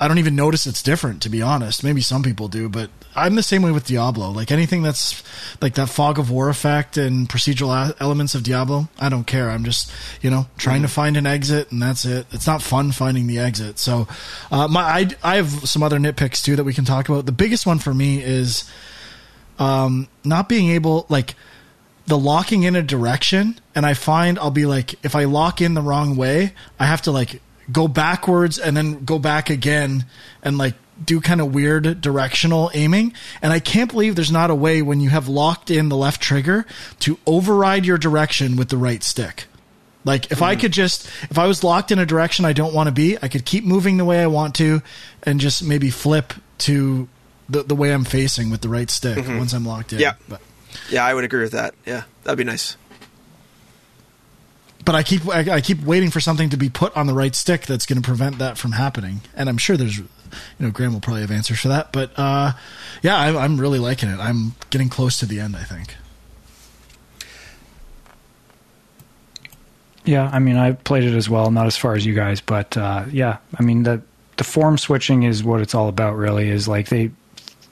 [0.00, 1.84] I don't even notice it's different, to be honest.
[1.84, 4.30] Maybe some people do, but I'm the same way with Diablo.
[4.30, 5.22] Like anything that's
[5.60, 9.50] like that fog of war effect and procedural elements of Diablo, I don't care.
[9.50, 9.92] I'm just,
[10.22, 10.84] you know, trying mm-hmm.
[10.84, 12.26] to find an exit and that's it.
[12.32, 13.78] It's not fun finding the exit.
[13.78, 14.08] So,
[14.50, 17.26] uh, my, I, I have some other nitpicks too that we can talk about.
[17.26, 18.64] The biggest one for me is,
[19.58, 21.34] um, not being able, like,
[22.06, 25.74] the locking in a direction and I find I'll be like if I lock in
[25.74, 27.40] the wrong way, I have to like
[27.72, 30.04] go backwards and then go back again
[30.42, 33.12] and like do kind of weird directional aiming.
[33.42, 36.20] And I can't believe there's not a way when you have locked in the left
[36.20, 36.66] trigger
[37.00, 39.46] to override your direction with the right stick.
[40.04, 40.46] Like if mm.
[40.46, 43.16] I could just if I was locked in a direction I don't want to be,
[43.20, 44.82] I could keep moving the way I want to
[45.22, 47.08] and just maybe flip to
[47.48, 49.38] the the way I'm facing with the right stick mm-hmm.
[49.38, 50.00] once I'm locked in.
[50.00, 50.14] Yeah.
[50.28, 50.40] But,
[50.88, 51.74] yeah, I would agree with that.
[51.84, 52.04] Yeah.
[52.24, 52.76] That'd be nice
[54.90, 57.32] but I keep I, I, keep waiting for something to be put on the right
[57.32, 59.20] stick that's going to prevent that from happening.
[59.36, 60.08] And I'm sure there's, you
[60.58, 61.92] know, Graham will probably have answers for that.
[61.92, 62.54] But uh,
[63.00, 64.18] yeah, I, I'm really liking it.
[64.18, 65.54] I'm getting close to the end.
[65.54, 65.94] I think.
[70.04, 72.76] Yeah, I mean, I played it as well, not as far as you guys, but
[72.76, 74.02] uh, yeah, I mean the
[74.38, 76.16] the form switching is what it's all about.
[76.16, 77.12] Really, is like they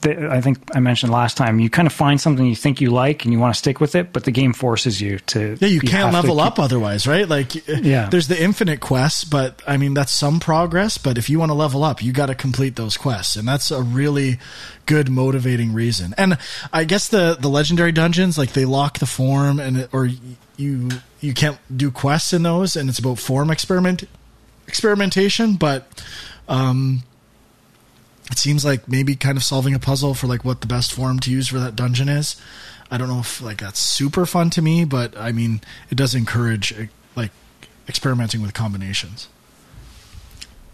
[0.05, 3.25] I think I mentioned last time, you kind of find something you think you like
[3.25, 5.57] and you want to stick with it, but the game forces you to.
[5.59, 7.27] Yeah, you, can't level keep, up otherwise, right?
[7.27, 8.07] Like, yeah.
[8.09, 10.97] there's the infinite quests, but I mean, that's some progress.
[10.97, 13.35] But if you want to level up, you got to complete those quests.
[13.35, 14.39] And that's a really
[14.85, 16.13] good motivating reason.
[16.17, 16.37] And
[16.71, 20.09] I guess the, the legendary dungeons, like, they lock the form and, it, or
[20.55, 20.89] you,
[21.19, 24.05] you can't do quests in those, and it's about form experiment,
[24.65, 26.03] experimentation, but,
[26.47, 27.03] um,
[28.31, 31.19] it seems like maybe kind of solving a puzzle for like what the best form
[31.21, 32.35] to use for that dungeon is.
[32.91, 36.15] I don't know if like that's super fun to me, but I mean, it does
[36.15, 37.31] encourage eh, like
[37.87, 39.27] experimenting with combinations.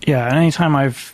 [0.05, 1.13] Yeah, and anytime I've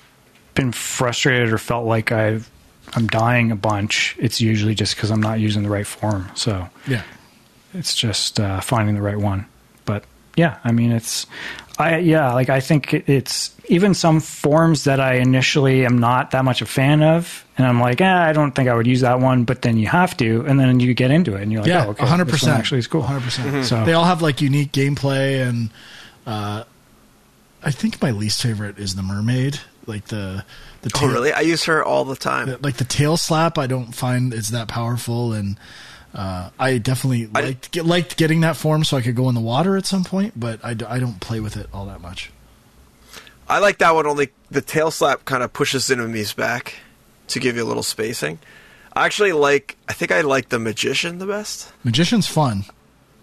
[0.55, 2.49] been frustrated or felt like I've
[2.93, 6.29] I'm dying a bunch, it's usually just because I'm not using the right form.
[6.35, 7.03] So Yeah.
[7.73, 9.45] it's just uh, finding the right one.
[9.85, 10.03] But
[10.35, 11.25] yeah, I mean, it's
[11.81, 16.45] I yeah, like I think it's even some forms that I initially am not that
[16.45, 19.19] much a fan of, and I'm like, eh, I don't think I would use that
[19.19, 19.43] one.
[19.43, 21.85] But then you have to, and then you get into it, and you're like, Yeah,
[21.87, 22.59] oh, okay, hundred this one percent.
[22.59, 23.01] actually is cool.
[23.01, 23.47] Hundred percent.
[23.49, 23.63] Mm-hmm.
[23.63, 25.69] So They all have like unique gameplay, and
[26.25, 26.63] uh,
[27.63, 29.59] I think my least favorite is the mermaid.
[29.87, 30.45] Like the
[30.81, 31.33] the Oh, tail, really?
[31.33, 32.55] I use her all the time.
[32.61, 33.57] like the tail slap.
[33.57, 35.57] I don't find it's that powerful, and
[36.13, 39.35] uh, I definitely I- liked get, liked getting that form so I could go in
[39.35, 40.39] the water at some point.
[40.39, 42.31] But I don't play with it all that much.
[43.49, 46.75] I like that one only the tail slap kind of pushes enemies back
[47.27, 48.39] to give you a little spacing.
[48.93, 51.71] I actually like I think I like the magician the best.
[51.83, 52.65] Magician's fun.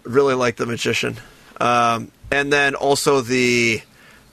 [0.03, 1.17] Really like the magician.
[1.61, 3.81] Um, and then also the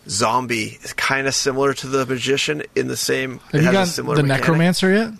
[0.08, 3.70] zombie is kind of similar to the magician in the same Have it you has
[3.70, 4.40] a got similar the mechanic.
[4.42, 5.10] necromancer yet?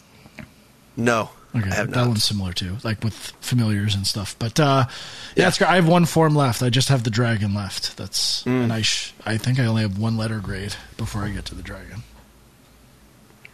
[0.97, 1.30] No.
[1.57, 2.09] Okay, I have that not.
[2.09, 4.36] one's similar too, like with familiars and stuff.
[4.38, 4.86] But uh,
[5.36, 5.70] yeah, it's great.
[5.70, 6.62] I have one form left.
[6.62, 7.96] I just have the dragon left.
[7.96, 8.64] That's Mm.
[8.64, 11.54] and I sh- I think I only have one letter grade before I get to
[11.54, 12.02] the dragon.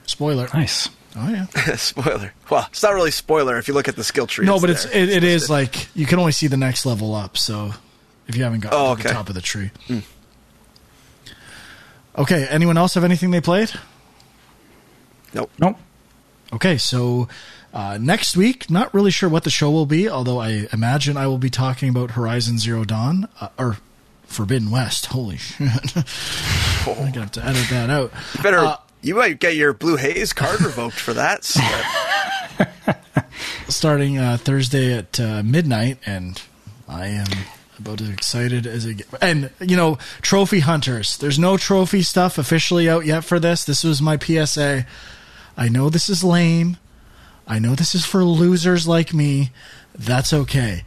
[0.07, 0.49] Spoiler.
[0.53, 0.89] nice.
[1.17, 1.47] Oh yeah.
[1.77, 2.33] spoiler.
[2.51, 4.47] Well, it's not really spoiler if you look at the skill tree.
[4.47, 5.03] no, but it's there.
[5.03, 7.37] it, it is like you can only see the next level up.
[7.39, 7.73] So
[8.27, 9.71] if you haven't gotten Oh, to the top of the tree.
[12.19, 12.47] Okay.
[12.51, 13.71] Anyone else have anything they played?
[15.35, 15.51] nope.
[15.59, 15.77] Nope.
[16.53, 17.29] Okay, so
[17.73, 21.27] uh, next week, not really sure what the show will be, although I imagine I
[21.27, 23.79] will be talking about Horizon Zero Dawn uh, or
[24.25, 25.07] Forbidden West.
[25.07, 25.69] Holy shit!
[25.97, 26.97] oh.
[26.99, 28.13] I'm gonna have to edit that out.
[28.43, 31.45] Better Uh, you might get your blue haze card revoked for that.
[33.69, 36.41] starting uh, Thursday at uh, midnight, and
[36.89, 37.27] I am
[37.79, 38.99] about as excited as it.
[38.99, 39.07] Get.
[39.21, 41.17] And you know, trophy hunters.
[41.17, 43.65] There's no trophy stuff officially out yet for this.
[43.65, 44.87] This was my PSA.
[45.57, 46.77] I know this is lame.
[47.47, 49.51] I know this is for losers like me.
[49.95, 50.85] That's okay.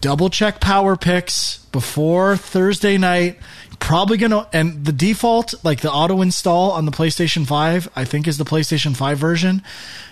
[0.00, 3.38] Double check power picks before Thursday night.
[3.78, 8.26] Probably gonna and the default, like the auto install on the PlayStation 5, I think
[8.26, 9.62] is the PlayStation 5 version.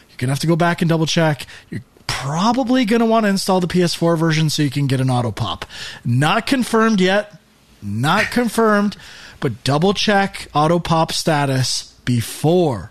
[0.09, 1.47] You're gonna have to go back and double check.
[1.71, 5.33] You're probably gonna want to install the PS4 version so you can get an auto
[5.33, 5.65] pop.
[6.05, 7.37] Not confirmed yet.
[7.83, 8.97] Not confirmed,
[9.41, 12.91] but double check auto pop status before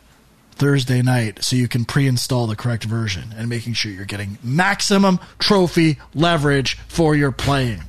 [0.56, 5.20] Thursday night so you can pre-install the correct version and making sure you're getting maximum
[5.40, 7.84] trophy leverage for your playing.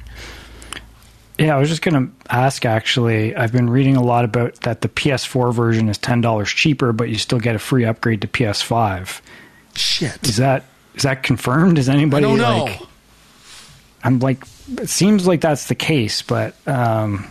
[1.38, 3.36] Yeah, I was just going to ask actually.
[3.36, 7.16] I've been reading a lot about that the PS4 version is $10 cheaper, but you
[7.16, 9.20] still get a free upgrade to PS5.
[9.74, 10.26] Shit.
[10.26, 10.64] Is that
[10.94, 11.78] is that confirmed?
[11.78, 12.64] Is anybody I don't know.
[12.64, 12.80] like
[14.02, 14.42] I'm like
[14.78, 17.30] it seems like that's the case, but um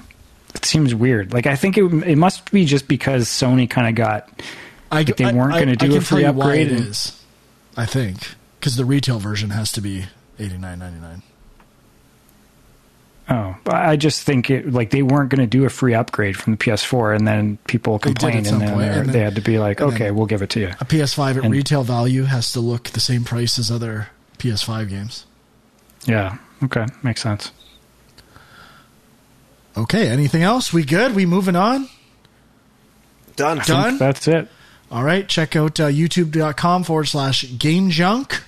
[0.54, 1.34] it seems weird.
[1.34, 4.30] Like I think it it must be just because Sony kind of got
[4.96, 6.78] I, Like, they weren't gonna do I a can free tell you why upgrade it
[6.78, 7.22] and- is.
[7.78, 10.06] I think because the retail version has to be
[10.40, 11.22] eighty nine ninety nine.
[13.28, 16.38] Oh, but I just think it like they weren't going to do a free upgrade
[16.38, 19.14] from the PS4, and then people They did at complained, and then, they're- and then-
[19.14, 20.74] they had to be like, okay, we'll give it to you.
[20.80, 24.90] A PS5 at And- retail value has to look the same price as other PS5
[24.90, 25.26] games.
[26.06, 27.52] Yeah, okay, makes sense.
[29.76, 30.72] Okay, anything else?
[30.72, 31.16] We good?
[31.16, 31.90] We moving on?
[33.36, 33.60] Done.
[33.66, 33.98] Done?
[33.98, 34.48] That's it.
[34.92, 38.44] All right, check out uh, youtube.com forward slash game junk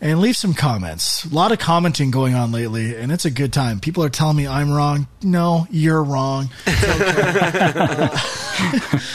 [0.00, 1.24] and leave some comments.
[1.24, 3.80] A lot of commenting going on lately, and it's a good time.
[3.80, 5.08] People are telling me I'm wrong.
[5.22, 6.50] No, you're wrong.
[6.68, 8.08] Okay.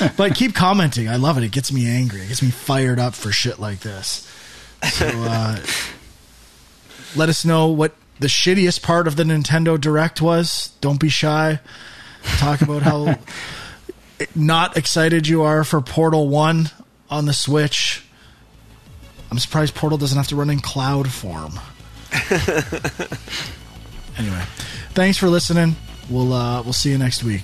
[0.17, 1.07] but keep commenting.
[1.07, 1.43] I love it.
[1.43, 2.21] It gets me angry.
[2.21, 4.27] It gets me fired up for shit like this.
[4.93, 5.59] So uh,
[7.15, 10.71] let us know what the shittiest part of the Nintendo Direct was.
[10.81, 11.59] Don't be shy.
[12.37, 13.05] Talk about how
[14.35, 16.69] not excited you are for Portal 1
[17.09, 18.03] on the Switch.
[19.29, 21.59] I'm surprised Portal doesn't have to run in cloud form.
[24.17, 24.43] anyway,
[24.93, 25.75] thanks for listening.
[26.09, 27.43] We'll uh, we'll see you next week.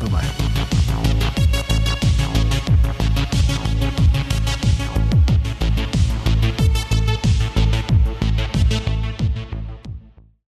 [0.00, 0.84] Bye bye.